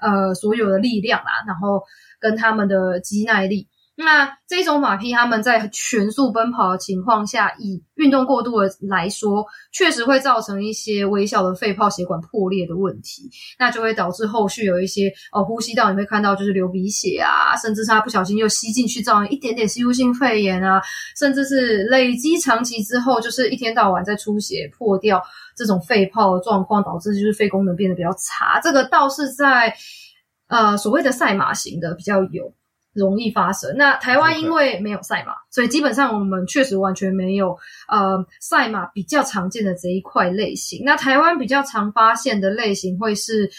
[0.00, 1.82] 呃所有的力量啦，然后
[2.18, 3.68] 跟他们的肌耐力。
[3.94, 20.80] 那这种马匹，他们在全速奔跑的情况下，以运动过度的来说，确实会造成一些微小的肺泡血管破裂的问题，那就会导致后续有一些呃呼吸道你会看到就是流鼻血啊，甚至是他不小心又吸进去，造成一点点吸入性肺炎啊，
[21.14, 25.22] 甚至是累积长期之后，就是一天到晚在出血破掉
[25.54, 28.58] 这种肺泡的状况，导致就是肺功能变得比较差。
[28.62, 29.76] 这个倒是在
[30.48, 32.54] 呃所谓的赛马型的比较有。
[32.94, 33.74] 容易发生。
[33.76, 37.56] 那台湾因为没有赛马，所以基本上我们确实完全没有
[37.88, 40.82] 呃赛马比较常见的这一块类型。
[40.84, 43.50] 那台湾比较常发现的类型会是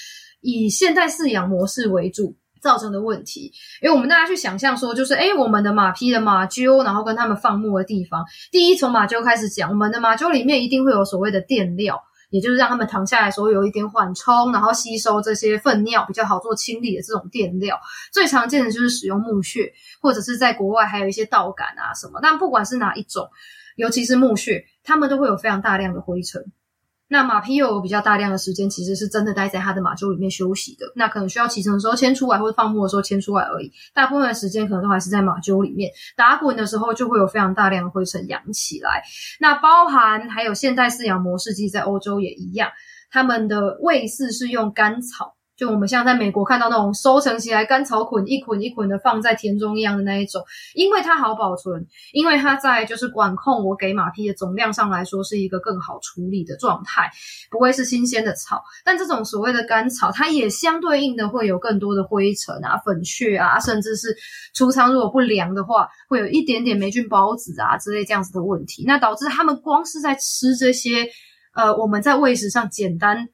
[0.41, 3.51] 以现代饲养模式为主造成的问题。
[3.81, 12.01] 因为我们大家去想象说，就是诶我们的马匹的马厩，然后跟他们放牧的地方，第一从马厩开始讲，我们的马厩里面一定会有所谓的垫料。
[12.33, 17.79] 也就是让他们躺下来的时候有一点缓冲，然后吸收这些粪尿比较好做清理的这种垫料。
[18.11, 19.71] 最常见的就是使用木屑，
[20.01, 22.19] 或者是在国外还有一些稻杆啊什么。
[22.23, 23.29] 但不管是哪一种，
[23.75, 26.43] 尤其是木屑，他们都会有非常大量的灰尘。
[27.13, 30.91] 那马匹又有比较大量的时间，其实是真的待在它的马厩里面休息的。
[30.95, 33.71] 那可能需要启程的时候牵出来，或者放牧的时候牵出来而已。
[33.93, 39.03] 大部分的时间可能都还是在马厩里面打滚的时候，就会有非常大量的灰尘扬起来。
[39.39, 42.71] 那包含还有现代饲养模式，其实在欧洲也一样，
[43.11, 45.35] 他们的喂饲是用干草。
[45.55, 50.43] 就我们像在美国看到那种收成起来干草捆一捆一捆的放在田中一样的那一种，
[50.73, 57.11] 因为它好保存，因为它在就是管控我给马匹的总量上来说是一个更好处理的状态，
[57.51, 58.63] 不会是新鲜的草。
[58.83, 64.15] 但这种所谓的干草，它也相对应的会有更多的灰尘啊、粉屑啊，甚至是
[64.55, 68.83] 储仓如果不良的话，会有一点点霉菌孢子啊之类这样子的问题。
[68.87, 71.07] 那导致他们光是在吃这些，
[71.53, 73.29] 呃，我们在喂食上简单。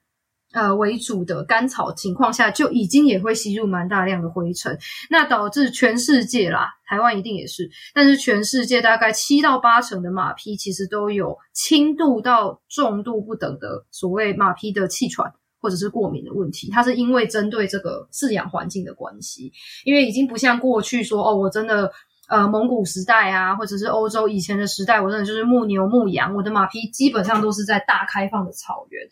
[0.52, 4.76] 呃，为主的干草情况下，就已经也会吸入蛮大量的灰尘，
[5.08, 19.52] 那导致全世界啦，台湾一定也是，但是全世界大概七到八成的马匹其实都有轻度到重度不等的所谓马匹的气喘或者是过敏的问题，它是因为针对这个饲养环境的关系，
[19.84, 21.92] 因为已经不像过去说哦，我真的。
[22.30, 29.02] 呃，蒙古时代啊，或者是欧洲以前的时代，我真的就是牧牛牧羊，我的马匹基本上都是在大开放的草原，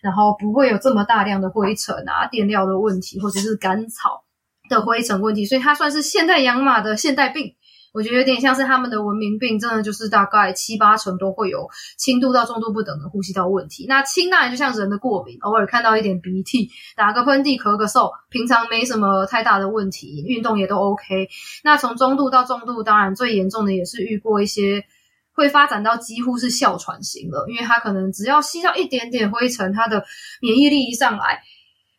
[0.00, 4.22] 然后不会有这么大量的灰尘啊、垫料的问题，或者是干草
[4.70, 7.56] 的灰尘问题，所以它算是现代养马的现代病。
[7.92, 13.86] 我觉得有点像是他们的文明病，真的就是大概七八成都会有轻度到重度不等的呼吸道问题。
[13.88, 21.28] 那轻当然就像人的过敏，偶尔看到一点鼻涕、打个喷嚏、咳个嗽，平常没什么太大的问题，运动也都 OK。
[21.64, 24.84] 那从中度到重度，当然最严重的也是遇过一些
[25.32, 30.04] 会发展到几乎是哮喘型了，因为他可能只要吸到一点点灰尘，他的
[30.40, 31.42] 免疫力一上来。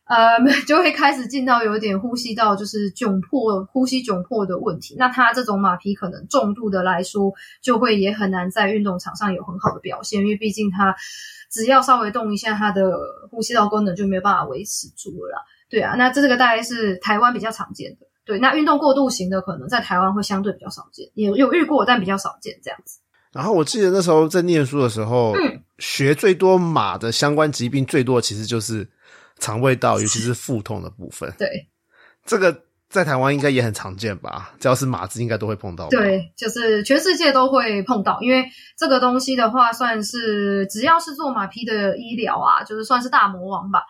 [0.10, 4.96] 呃， 就会开始进到有一点呼吸道就是窘迫、呼吸窘迫的问题。
[4.98, 7.32] 那他这种马匹可能重度的来说，
[7.62, 10.96] 就会也很难在运动场上有很好的表现，因为毕竟他
[11.52, 12.92] 只要稍微动一下，他的
[13.30, 15.46] 呼吸道功能就没有办法维持住了。
[15.70, 18.08] 对啊，那这个大概是台湾比较常见的。
[18.26, 23.00] 对，那运动过度型的可能在台湾会相对比较少见，也有遇过，但比较少见这样子。
[23.32, 28.88] 然后我记得那时候在念书的时候，嗯，学最多马的相关疾病最多其实就是。
[29.40, 31.68] 肠胃道，尤其是腹痛的部分，对，
[32.26, 34.54] 这个在台湾应该也很常见吧？
[34.60, 35.88] 只要是马子，应该都会碰到。
[35.90, 38.46] 对，就是全世界都会碰到，因为
[38.78, 43.84] 这个东西的话，算是只要是做马匹的医疗啊，就是算是大魔王吧。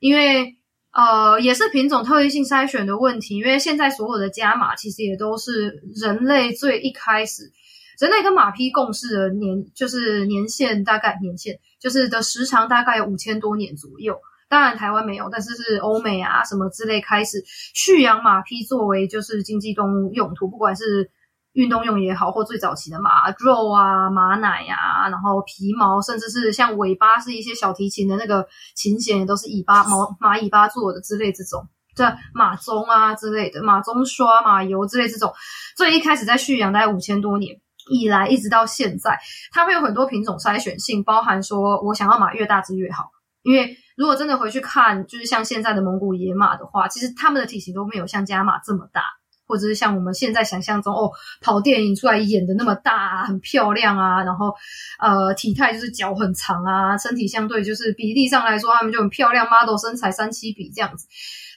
[0.00, 0.56] 因为
[0.92, 3.36] 呃，也是品种特异性筛选的问题。
[3.36, 7.50] 因为现在所有的加马，其实也都是人类最一开始，
[7.98, 14.16] 人类跟马匹共事的年，就是年限大概年限，就是的时长大概有五千多年左右。
[14.48, 17.42] 当然，台湾没有，但是是欧美啊什么之类开始
[17.74, 21.10] 蓄养马匹作为就是经济动物用途，不管是
[21.54, 31.66] 运动用也好，或最早期的马肉啊、马奶呀，然后皮毛，甚至是像尾巴是一些小提琴的那个琴弦，也都是尾巴毛马尾巴做的之类这种，
[31.96, 35.32] 这马鬃啊之类的，马鬃刷、马油之类这种，
[35.76, 37.56] 最一开始在蓄养大概五千多年
[37.90, 39.18] 以来，一直到现在，
[39.52, 43.10] 它会有很多品种筛选性，包含说我想要马越大只越好，
[43.42, 43.76] 因为。
[43.96, 49.02] 如果真的回去看，就是像现在的蒙古野马的话，其实他们的体型都没有像家马这么大，
[49.46, 54.52] 或者是像我们现在想象中哦，跑电影出来演的那么大，啊很漂亮啊，然后
[54.98, 61.06] 呃，体态就是脚很长啊，身体相对就是比例上来说，他们就很漂亮，model 身材三七比这样子，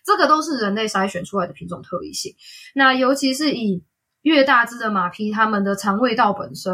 [0.05, 2.35] 这个都是人类筛选出来的品种特异性。
[2.75, 3.83] 那尤其是以
[4.21, 6.71] 越大只的马匹，它们的肠胃道本身，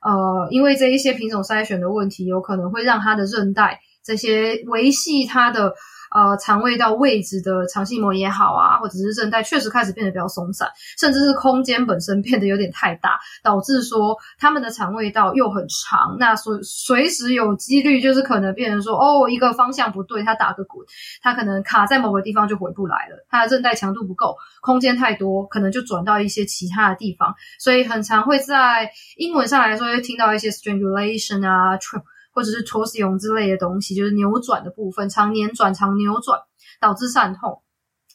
[0.00, 3.80] 呃，因为这一些品种筛选的问题，有可能会让它的韧带。
[4.04, 5.74] 这些维系它的
[6.14, 20.84] 呃肠胃道位置的肠系膜也好啊，或者是韧带，确实开始变得比较松散，甚至是空间本身变得有点太大，导致说他们的肠胃道又很长，那随随时有几率就是可能变成说哦一个方向不对，它打个滚，
[21.22, 32.02] 它可能卡在某个地方就回不来了，它的韧带强度不够，空间太多，可能就转到一些其他的地方，所以很常会在英文上来说会听到一些 strangulation 啊 trip。
[32.32, 36.40] 或者是 torsion 之类的东西，就是扭转的部分，常年转、常扭转
[36.80, 37.62] 导致散痛，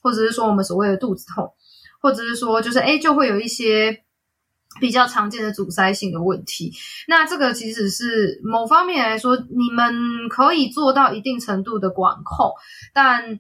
[0.02, 1.54] 或者是说我们所谓的肚子痛，
[2.02, 4.04] 或者是说就是哎，就会有一些
[4.80, 6.74] 比较常见的阻塞性的问题。
[7.08, 12.52] 那这个其实是某方面来说，你们可以做到一定程度的管控，
[12.94, 13.40] 但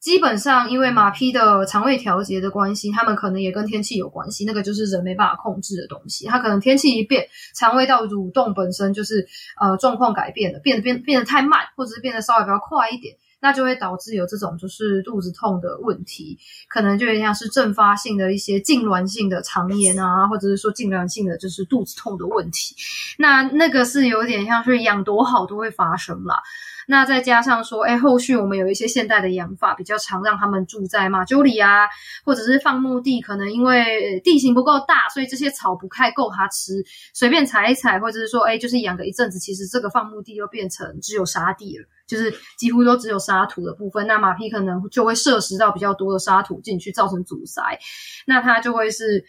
[0.00, 4.44] 基本上，因为马匹的肠胃调节的关系，它们可能也跟天气有关系。
[4.44, 6.26] 那个就是人没办法控制的东西。
[6.26, 9.26] 它可能天气一变，肠胃道蠕动本身就是
[9.60, 16.38] 呃状况改变了，变得变变得太慢，或者是变得稍微比较快一点，那就会导致有这种就是肚子痛的问题。
[16.68, 22.76] 可能就有点像是阵发性的一些痉挛性的肠炎啊，或者是说痉挛性的就是肚子痛的问题。
[23.18, 26.40] 那那个是有点像是养多好都会发生啦。
[26.90, 31.86] 那再加上说，哎，后续我们有一些现代的养法，比较常让他们住在马厩里啊，
[32.24, 36.82] 或者是放牧地，可能因为地形不够大，所以这些草不太够它吃，
[37.12, 47.60] 随便采一采，或者是说，哎，就是养个一阵子，其实这个放牧地又变成只有沙地了，就是几乎都只有沙土的部分，那马匹可能就会摄食到比较多的沙土进去，造成阻塞，
[48.26, 49.22] 那它就会是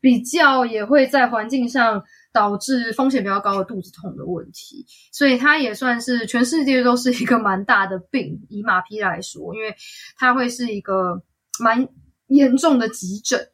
[0.00, 2.02] 比较也会在环境上。
[2.38, 8.40] 导致风险比较高的肚子痛的问题，所以它也算是全世界都是一个蛮大的病。
[8.48, 9.74] 以马匹来说，因为
[10.16, 11.20] 它会是一个
[11.58, 11.88] 蛮
[12.28, 13.48] 严重的急诊，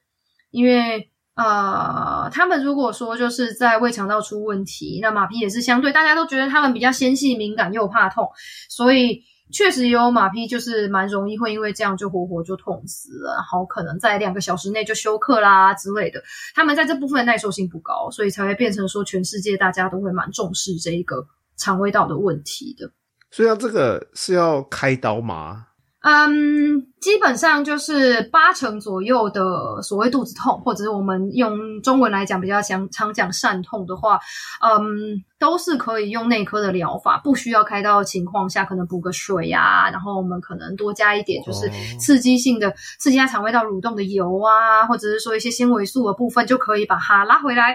[0.51, 8.29] 因为呃，他们如果说就是在胃肠道出问题，那马匹也是相对大家都觉得他们比较纤细敏感又怕痛，
[8.69, 9.23] 所以。
[9.53, 16.23] 确实有马匹，就是蛮容易会因为这样就活活就痛死了，然后可能在两个小时内就休克啦之类的。
[16.55, 21.27] 他们在这部分耐受性不高，所以才会变成说全世界大家都会蛮重视这一个
[21.57, 22.91] 肠胃道的问题的。
[23.31, 25.67] 所以，这个是要开刀吗？
[26.07, 34.21] 嗯，基本上就是八成左右的所谓肚子痛，或者是我们用中文来讲比较常常讲疝痛的话，
[34.61, 47.75] 嗯，都是可以用内科的疗法，不需要开刀的情况下，可能补个水呀，然后我们可能多加一点就是刺激性的刺激它肠胃道蠕动的油啊，或者是说一些纤维素的部分，就可以把它拉回来。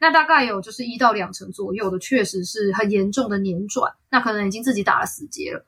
[0.00, 5.62] 那大概有就是一到两成左右的，确实是很严重的黏转，那可能已经自己打了死结了。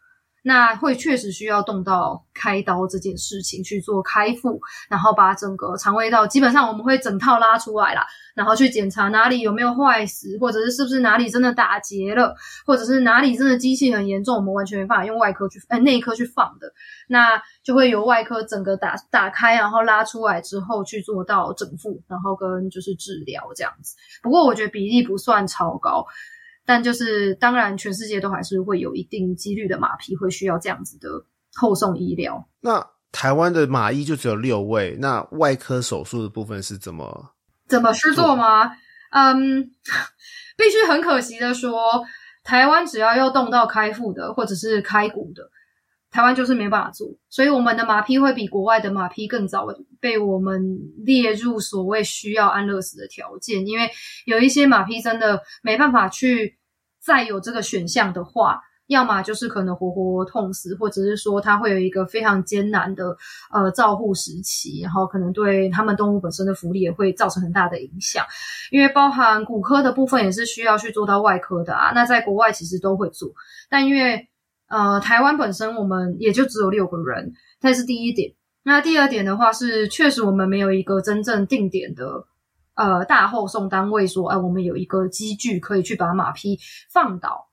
[0.49, 12.35] 那会确实需要动到开刀这件事情去做开腹，然后把整个肠胃道基本上我们会整套拉出来啦，然后去检查哪里有没有坏死，或者是是不是哪里真的打结了，
[12.65, 16.73] 或者是哪里真的机器很严重，我们完全没办法用外科去呃内科去放的，
[17.09, 23.97] 那就会由外科整个打打开，然后拉出来之后去做到整腹，然后跟就是治疗这样子。
[24.23, 26.07] 不过我觉得比例不算超高。
[26.69, 31.09] 但就是，当然，全世界都还是会有一定几率的马匹会需要这样子的
[31.55, 32.47] 后送医疗。
[32.61, 37.33] 那台湾的马医就只有六位，那外科手术的部分是怎么
[37.67, 38.71] 怎么去做吗？
[39.13, 39.71] 嗯，
[40.59, 42.05] 必须很可惜的说，
[42.45, 45.51] 台湾只要要动到开腹的或者是开骨的，
[46.11, 47.09] 台湾就是没办法做。
[47.31, 49.67] 所以我们的马匹会比国外的马匹更早
[50.01, 53.89] 被我们列入所谓需要安乐死的条件，因为
[54.27, 56.58] 有一些马匹真的没办法去。
[57.09, 63.17] 再有这个选项的话，要么就是可能活活痛死，或者是说它会有一个非常艰难的
[63.51, 68.27] 呃照护时期，然后可能对他们动物本身的福利也会造成很大的影响。
[68.71, 71.93] 因为包含骨科的部分也是需要去做到外科的啊。
[71.95, 73.31] 那在国外其实都会做，
[73.71, 74.29] 但因为
[74.69, 78.35] 呃台湾本身我们也就只有六个人，这是第一点。
[78.65, 82.27] 那第二点的话是，确实我们没有一个真正定点的。
[82.79, 86.57] 呃，大后送单位说，哎，我们有一个机具可以去把马匹
[86.93, 87.49] 放倒，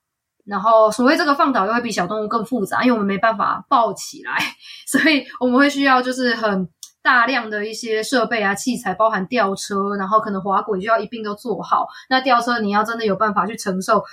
[0.45, 4.38] 然后所谓这个放倒又会比小动物更复杂，因为我们没办法抱起来，
[4.86, 6.69] 所以我们会需要就是很
[7.01, 11.88] 大量的一些设备啊器材，包含吊车，然后可能滑轨就要一并都做好。
[12.07, 14.03] 那吊车你要真的有办法去承受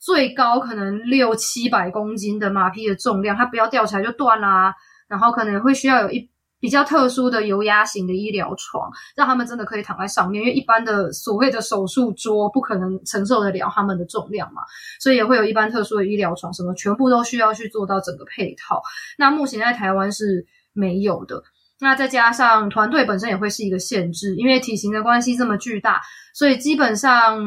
[0.00, 4.74] 最高可能六七百公斤的马匹的重量，它不要吊起来就断啦，
[5.06, 6.28] 然后可能会需要有一。
[6.58, 14.62] 比较特殊的油压型的医疗床，让他们真的可以躺在上面，因为一般的所谓的手术桌不可能承受得了他们的重量嘛，
[15.00, 18.82] 所以也会有一般特殊的医疗床，什么全部都需要去做到整个配套。
[19.18, 21.42] 那目前在台湾是没有的。
[21.78, 26.00] 那再加上团队本身也会是一个限制，因为体型的关系这么巨大，
[26.32, 27.38] 所以基本上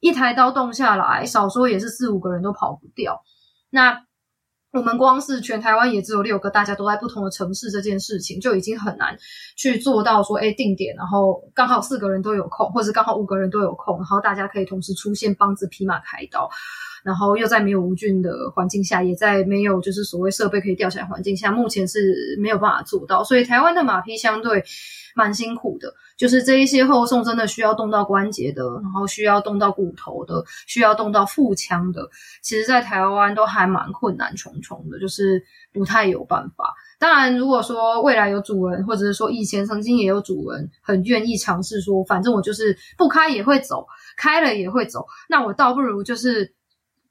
[0.00, 3.22] 一台刀动下来，少说也是四五个人都跑不掉。
[3.70, 4.02] 那
[4.72, 9.16] 我们光是全台湾也只有六个，大家都在不同的城市，这件事情就已经很难
[9.56, 16.48] 去做到说，哎，定点，然后刚好四个人都有空，或者刚好五个人都有空，然后大家可以同时出现帮着匹马开刀，
[17.04, 24.64] 然后又在没有无菌的环境下，也在没有就是所谓设备可以吊起来环境下，目前是没有办法做到，所以台湾的马匹相对。
[25.16, 32.08] 蛮辛苦的，就是这一些后送真的需要动到关节的，然后需要动到骨头的，需要动到腹腔的，
[32.42, 35.42] 其实，在台湾都还蛮困难重重的，就是
[35.72, 36.72] 不太有办法。
[37.00, 43.84] 当然，如果说未来有主人，或者是说以前曾经也有主人很愿意尝试说，反正我就是不开也会走，
[44.16, 46.54] 开了也会走，那我倒不如就是。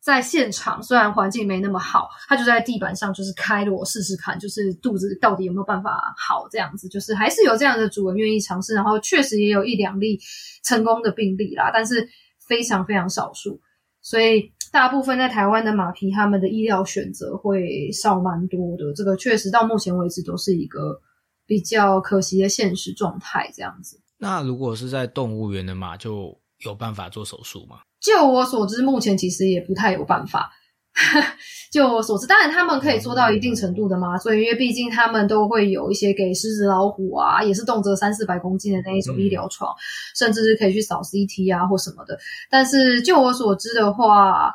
[0.09, 10.19] 在现场虽然环境没那么好，他就在地板上就是开了我试试看，就是肚子到底有没有办法好这样子，就是还是有这样的主人愿意尝试，然后确实也有一两例
[10.63, 12.09] 成功的病例啦，但是
[12.47, 13.61] 非常非常少数，
[14.01, 20.99] 所以大部分在台湾的马匹他们的医疗选择会少蛮多的，这个确实到目前为止都是一个
[21.45, 23.99] 比较可惜的现实状态这样子。
[24.17, 27.79] 那如果是在动物园的马，就有办法做手术吗？
[28.01, 30.51] 就我所知，目前其实也不太有办法。
[31.71, 39.73] 就我所知，当然他们可以做到一定程度的嘛，所以，因为毕竟他们都会有一些给狮子、老虎啊，也是动辄三四百公斤的那一种医疗床，
[40.15, 42.17] 甚至是可以去扫 CT 啊或什么的。
[42.49, 44.53] 但是就我所知的话，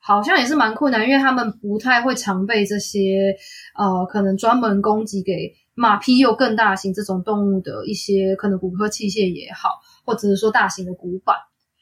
[0.00, 3.34] 好像也是蛮困难，因为他们不太会常备这些
[3.76, 9.70] 呃，可能专门供给给马匹又更大型这种动物的一些可能骨科器械也好，
[10.04, 11.36] 或者是说大型的骨板。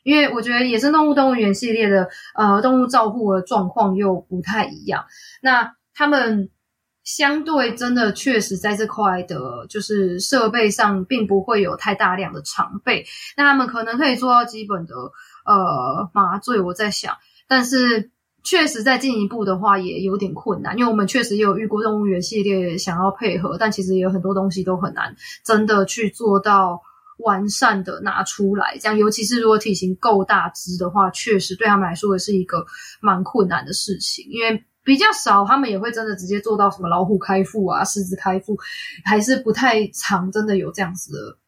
[0.04, 5.06] 因为我觉得野生动物动物园系列的呃动物照护的状况又不太一样，
[5.42, 6.50] 那他们
[7.02, 14.94] 相对真的确实在这块的，就是设备上并不会有太大量的常备，那他们可能可以做到基本的
[15.46, 17.16] 呃麻醉，我在想，
[17.48, 18.10] 但是
[18.42, 26.82] 确实在进一步的话也有点困难，因为我们确实也有遇过动物园系列想要配合，但其实也有很多东西都很难真的去做到。
[27.18, 32.64] 完善的拿出来，这样，尤其是如果体型够大只的话，确实对他们来说也是一个
[33.00, 38.58] 蛮困难的事情，因为比较少，他们也会真的直接做到什么老虎开腹啊、狮子开腹，
[39.04, 41.38] 还是不太常真的有这样子的、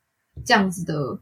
[0.44, 1.18] 这样子的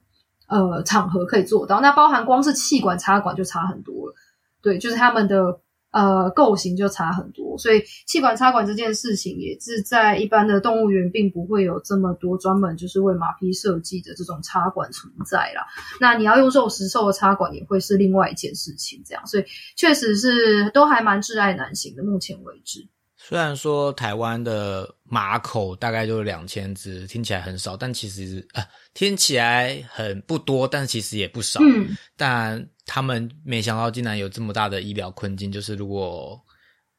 [0.49, 1.81] 呃场合可以做到。
[1.81, 4.15] 那包含光是气管插管就差很多了，
[4.63, 5.61] 对，就是他们的。
[5.95, 15.65] 呃，构型就差很多，所以气管插管这件事情也是在一般的动物园，并不会有这么多专门就是为马匹设计的这种插管存在啦。
[16.01, 19.01] 那你要用肉食兽的插管，也会是另外一件事情。
[19.07, 19.45] 这样，所以
[19.77, 22.03] 确实是都还蛮挚爱难行的。
[22.03, 22.89] 目前为止，
[23.27, 31.61] 虽然说台湾的马口大概就两千只，听起来很少，但其实啊，听起来很不多，但其实也不少。
[31.63, 32.67] 嗯，但。
[32.87, 36.39] 他们没想到竟然有这么大的医疗困境，就是如果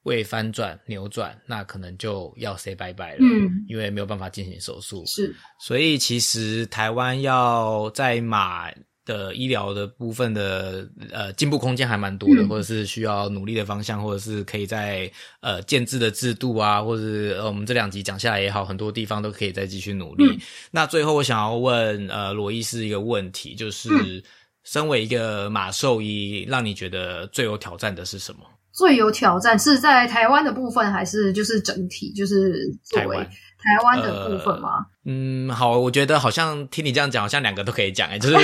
[0.02, 3.20] 胃翻转、扭转，那可能就要 say 拜拜了。
[3.22, 5.06] 嗯，因为没有办法进行手术。
[5.06, 8.68] 是，所以其实台湾要在马
[9.06, 15.10] 的医疗的部分的呃进步空间还蛮多的，或者是需要努力的方向，或者是可以在
[15.42, 20.40] 呃建制的制度啊，或者是呃我们这两集讲下来也好，很多地方都可以再继续努力。
[20.72, 24.24] 那最后我想要问呃罗医师一个问题，就是。
[24.68, 28.40] 身为一个马兽医，让你觉得最有挑战的是什么？
[28.74, 33.16] 最有挑战是在台湾的部分，还是就是整体，就是作为
[33.66, 34.86] 台湾的部分吗？
[35.06, 38.08] 嗯，好，我觉得好像听你这样讲，好像两个都可以讲。
[38.10, 38.36] 哎， 就是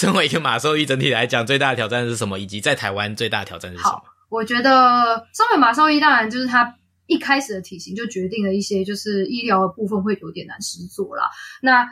[0.00, 2.38] 身为一个马兽医，整体来讲，最大的挑战是什么？
[2.38, 4.02] 以及在台湾最大的挑战是什么？
[4.30, 6.74] 我觉得身为马兽医，当然就是他
[7.06, 11.24] 一开始的体型就决定了一些，就是医疗的部分会有点难实做啦。
[11.60, 11.86] 那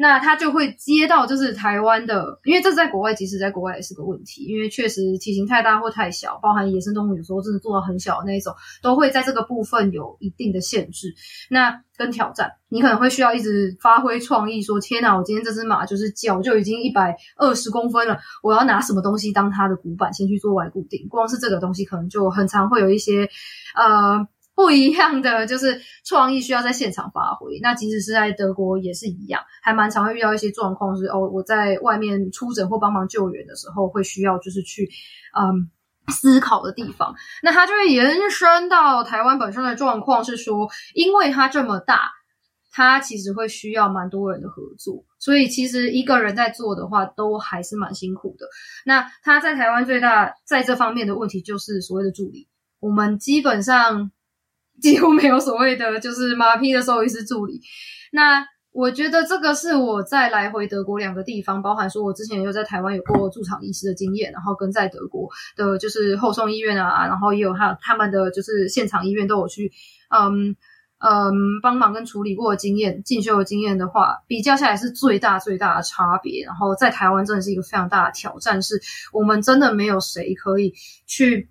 [0.00, 11.12] 那他就会接到，就是台湾的，因为这在国外，即使在国外也是个问题，因为确实体型太大或太小，包含野生动物有时候真的做到很小的那一种，都会在这个部分有一定的限制。
[11.50, 21.08] 那跟挑战，你可能会需要一直发挥创意，说天哪，我今天这只马就是脚就已经一百二十公分了，我要拿什么东西当它的骨板先去做外固定？
[21.08, 23.28] 光是这个东西可能就很常会有一些
[23.74, 24.28] 呃。
[24.58, 27.60] 不一样的就是创意需要在现场发挥。
[27.62, 34.90] 那即使是在德国也是一样，还蛮常会遇到一些状况，是哦，我在外面出诊或帮忙救援的时候，会需要就是去
[35.38, 35.70] 嗯
[36.08, 37.14] 思考的地方。
[37.40, 42.10] 那它就会延伸到台湾本身的状况，是说，因为它这么大，
[42.72, 48.48] 它其实会需要蛮多人的合作，所以其实一个人在做的话，都还是蛮辛苦的。
[48.84, 52.48] 那它在台湾最大在这方面的问题就是所谓的助理，
[52.80, 54.10] 我们基本上。
[54.80, 57.60] 几乎没有所谓的就是马匹的兽医师助理。
[58.12, 69.72] 那我觉得这个是我在来回德国两个地方，包含说我之前有在台湾有过驻场医师的经验，然后跟在德国的就是后送医院啊，然后也有他他们的就是现场医院都有去，
[70.10, 70.54] 嗯
[70.98, 76.44] 嗯帮忙跟处理过的经验，进修的经验的话，比较下来是最大最大的差别。
[76.44, 78.80] 然后在台湾真的是一个非常大的挑战，是
[79.12, 80.72] 我们真的没有谁可以
[81.06, 81.48] 去。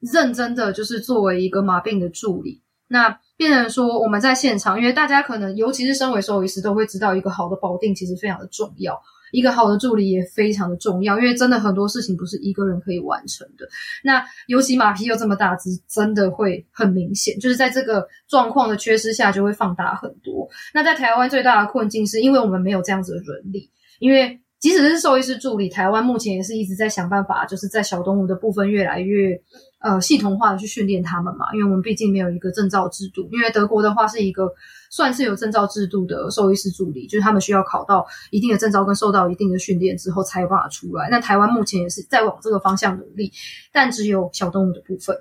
[0.00, 9.00] 认真的就是作为一个马病的助理，那变成说我们在现场，因为大家可能尤其是身为兽医师都会知道，一个好的保定其实非常的重要，
[9.32, 13.68] 一个好的助理也非常的重要，因为真的很多事情不是一个人可以完成的。
[14.02, 20.48] 那尤其马匹又这么大只，真的会很明显，就是在这个状况的缺失下，就会放大很多。
[20.74, 23.70] 那在台湾最大的困境是因为我们没有这样子的人力，
[24.00, 29.40] 因为即使是兽医师助理，台湾目前也是一直在想办法，就是在小动物的部分越来越。
[29.80, 33.28] 呃系统化的去训练他们嘛，因为我们毕竟没有一个证照制度。
[33.32, 34.52] 因为德国的话是一个
[34.90, 41.08] 算是有证照制度的兽医师助理，就是他们需要考到一定的证照跟受到一定的训练之后才有办法出来。
[41.10, 43.32] 那台湾目前也是在往这个方向努力，
[43.72, 45.16] 但只有小动物的部分。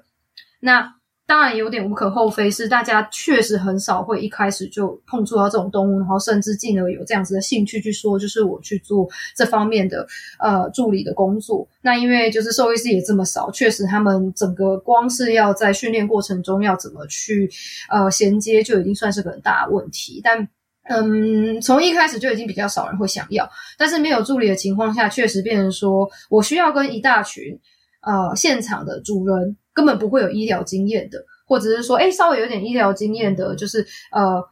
[0.60, 0.95] 那
[1.28, 9.05] 当然有点无可厚非，是大家确实很少会一开始就碰触到这种动物，然后甚至进而有这样子的兴趣去说，就是我去做
[9.36, 10.07] 这方面的
[10.39, 11.67] 呃助理的工作。
[11.82, 17.51] 那因为就是兽医师也这么少，确实他们整个光是要在训练过程中要怎么去
[17.89, 20.21] 呃衔接，就已经算是个很大的问题。
[20.23, 20.47] 但
[20.84, 27.59] 嗯，从一开始就已经比较少人会想要，但是没有助理的情况下，确实变成说我需要跟一大群
[28.01, 29.57] 呃现场的主人。
[29.78, 34.43] 根本不会有医疗经验的，或者是说，哎，稍微有点医疗经验的，就是呃，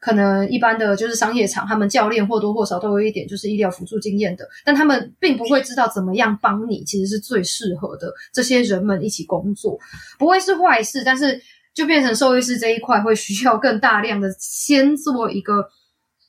[0.00, 9.78] 可能一般的就是商业场，他们教练或多或少都有一点就是医疗辅助经验的，但他们并不会知道怎么样帮你，其实是最适合的这些人们一起工作，
[10.18, 11.38] 不会是坏事，但是
[11.74, 15.68] 就变成兽医师这一块会需要更大量的先做一个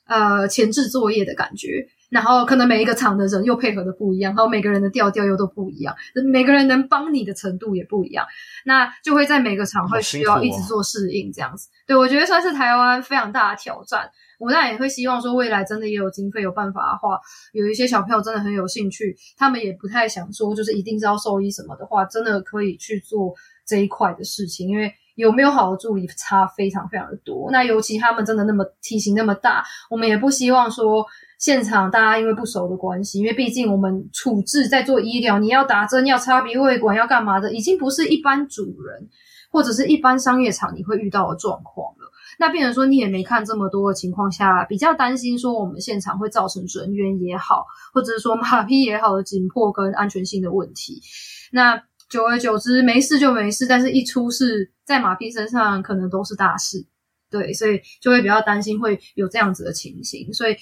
[0.06, 1.88] 呃前置作业的感觉。
[2.12, 5.96] 然后可能每一个厂的人又配合的不一样，然后每个人的调调又都不一样，
[6.30, 8.26] 每个人能帮你的程度也不一样，
[8.66, 11.70] 那就会在每个厂会需要一直做适应这样子。
[11.86, 14.10] 对我觉得算是台湾非常大的挑战。
[14.38, 17.18] 我当然也会希望说未来真的也有经费有办法的话，
[17.52, 23.32] 有一些小朋友真的很有兴趣，他们也不太想说就是一定是要兽医什么的话，真的可以去做
[23.66, 27.50] 这一块的事情，因为有没有好的助理差非常非常的多。
[27.50, 31.06] 那尤其他们真的那么体型那么大，我们也不希望说。
[31.42, 39.08] 现场大家因为不熟的关系，因为毕竟我们处置在做医疗，你要打针、要插鼻胃管、要干嘛的，已经不是一般主人
[39.50, 42.12] 或者是一般商业场你会遇到的状况了。
[42.38, 51.02] 那变成说你也没看这么多的情况下，比较担心说我们现场会造成人员也好，或者是说马匹也好的紧迫跟安全性的问题。
[51.50, 56.86] 那久而久之，没事就没事，但是一出事在马匹身上可能都是大事。
[57.28, 60.54] 对，所以就会比较担心会有这样子的情形，所以。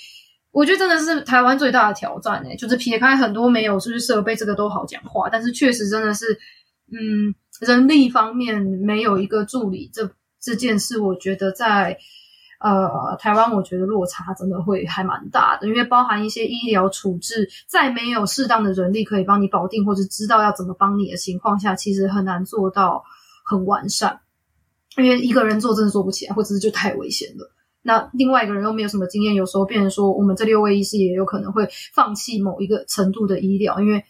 [0.53, 6.39] 我觉得真的是台湾最大的挑战诶，就是撇开很多没有是不是设备这个都好讲话，但是确实真的是，
[6.93, 11.97] 嗯，人力方面没有一个助理这这件事，我觉得在
[12.59, 23.05] 呃台湾，我觉得落差真的会还蛮大的，因为包含一些医疗处置，在没有适当的人力可以帮你保定或者知道要怎么帮你的情况下，其实很难做到
[23.45, 24.21] 很完善，
[24.97, 27.53] 因为一个人做真的做不起来，或者是就太危险了。
[27.83, 34.05] 那另外一个人又没有什么经验，有时候变成说，我们这六位医师也有可能会放弃某一个程度的医疗，因为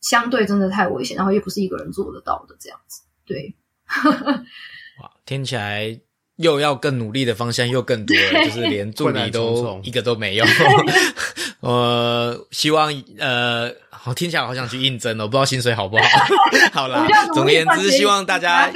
[0.00, 3.02] 相对真的太危险，然后又不是一个人做得到的这样子。
[3.26, 3.54] 对，
[5.00, 6.00] 哇，听起来
[6.36, 10.44] 又要更努力的方向又更多了，就是连助理都一个都没有。
[11.60, 13.70] 呃，希望呃，
[14.06, 16.02] 我听起来好想去应征哦，不知道薪水好不好。
[16.72, 18.72] 好啦，总而言之，希望大家。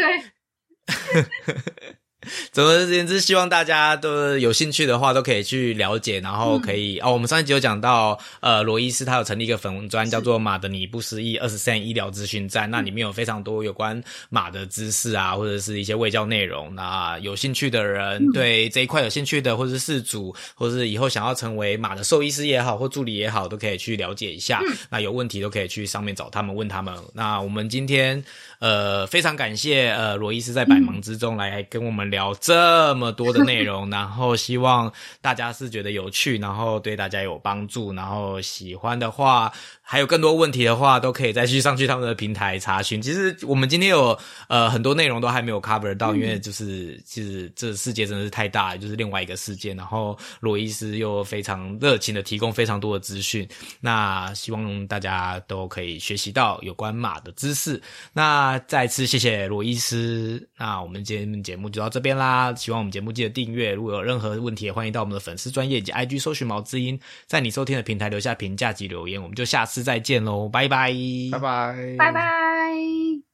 [2.53, 7.12] 总而言之，希望大家都有兴趣的话，都可以去了解，然后可以哦。
[7.12, 16.74] 我们上一集有讲到，呃，罗伊斯他有成立一个粉文专，叫做“马的你不失忆二十三医疗资讯站”，那里面有非常多有关马的知识啊，或者是一些卫教内容。
[16.74, 24.61] 那有兴趣的人，对这一块有兴趣的，或者是事主，或者是以后想要成为马的兽医师也好，或助理也好，都可以去了解一下。
[24.91, 26.95] 那有问题都可以去上面找他们问他们。
[27.12, 28.24] 那我们今天。
[28.59, 34.90] 呃，非常感谢呃罗伊斯在百忙之中来跟我们聊聊这么多的内容， 然后希望
[35.20, 39.52] 大家是觉得有趣，然后对大家有帮助，然后喜欢的话。
[39.89, 43.01] 还有更多问题的话，都可以再去上去他们的平台查询。
[43.01, 44.18] 其实我们今天有
[44.49, 49.72] 呃很多内容都还没有 cover 到，因为就是其实这世界真的是太大，就是另外一个世界。
[49.74, 53.49] 然后罗伊斯又非常热情的提供非常多的资讯，
[53.80, 57.80] 那希望大家都可以学习到有关马的知识。
[58.12, 60.45] 那再次谢谢罗伊斯。
[60.57, 62.53] 那我们今天节目就到这边啦。
[62.57, 70.91] 希望我们节目记得订阅，如果有任何问题，也欢迎到我们的粉丝专业及 IG 搜寻毛知音，在你收听的平台留下评价及留言，我们就下次再见喽，拜拜，
[71.31, 73.26] 拜拜，拜拜。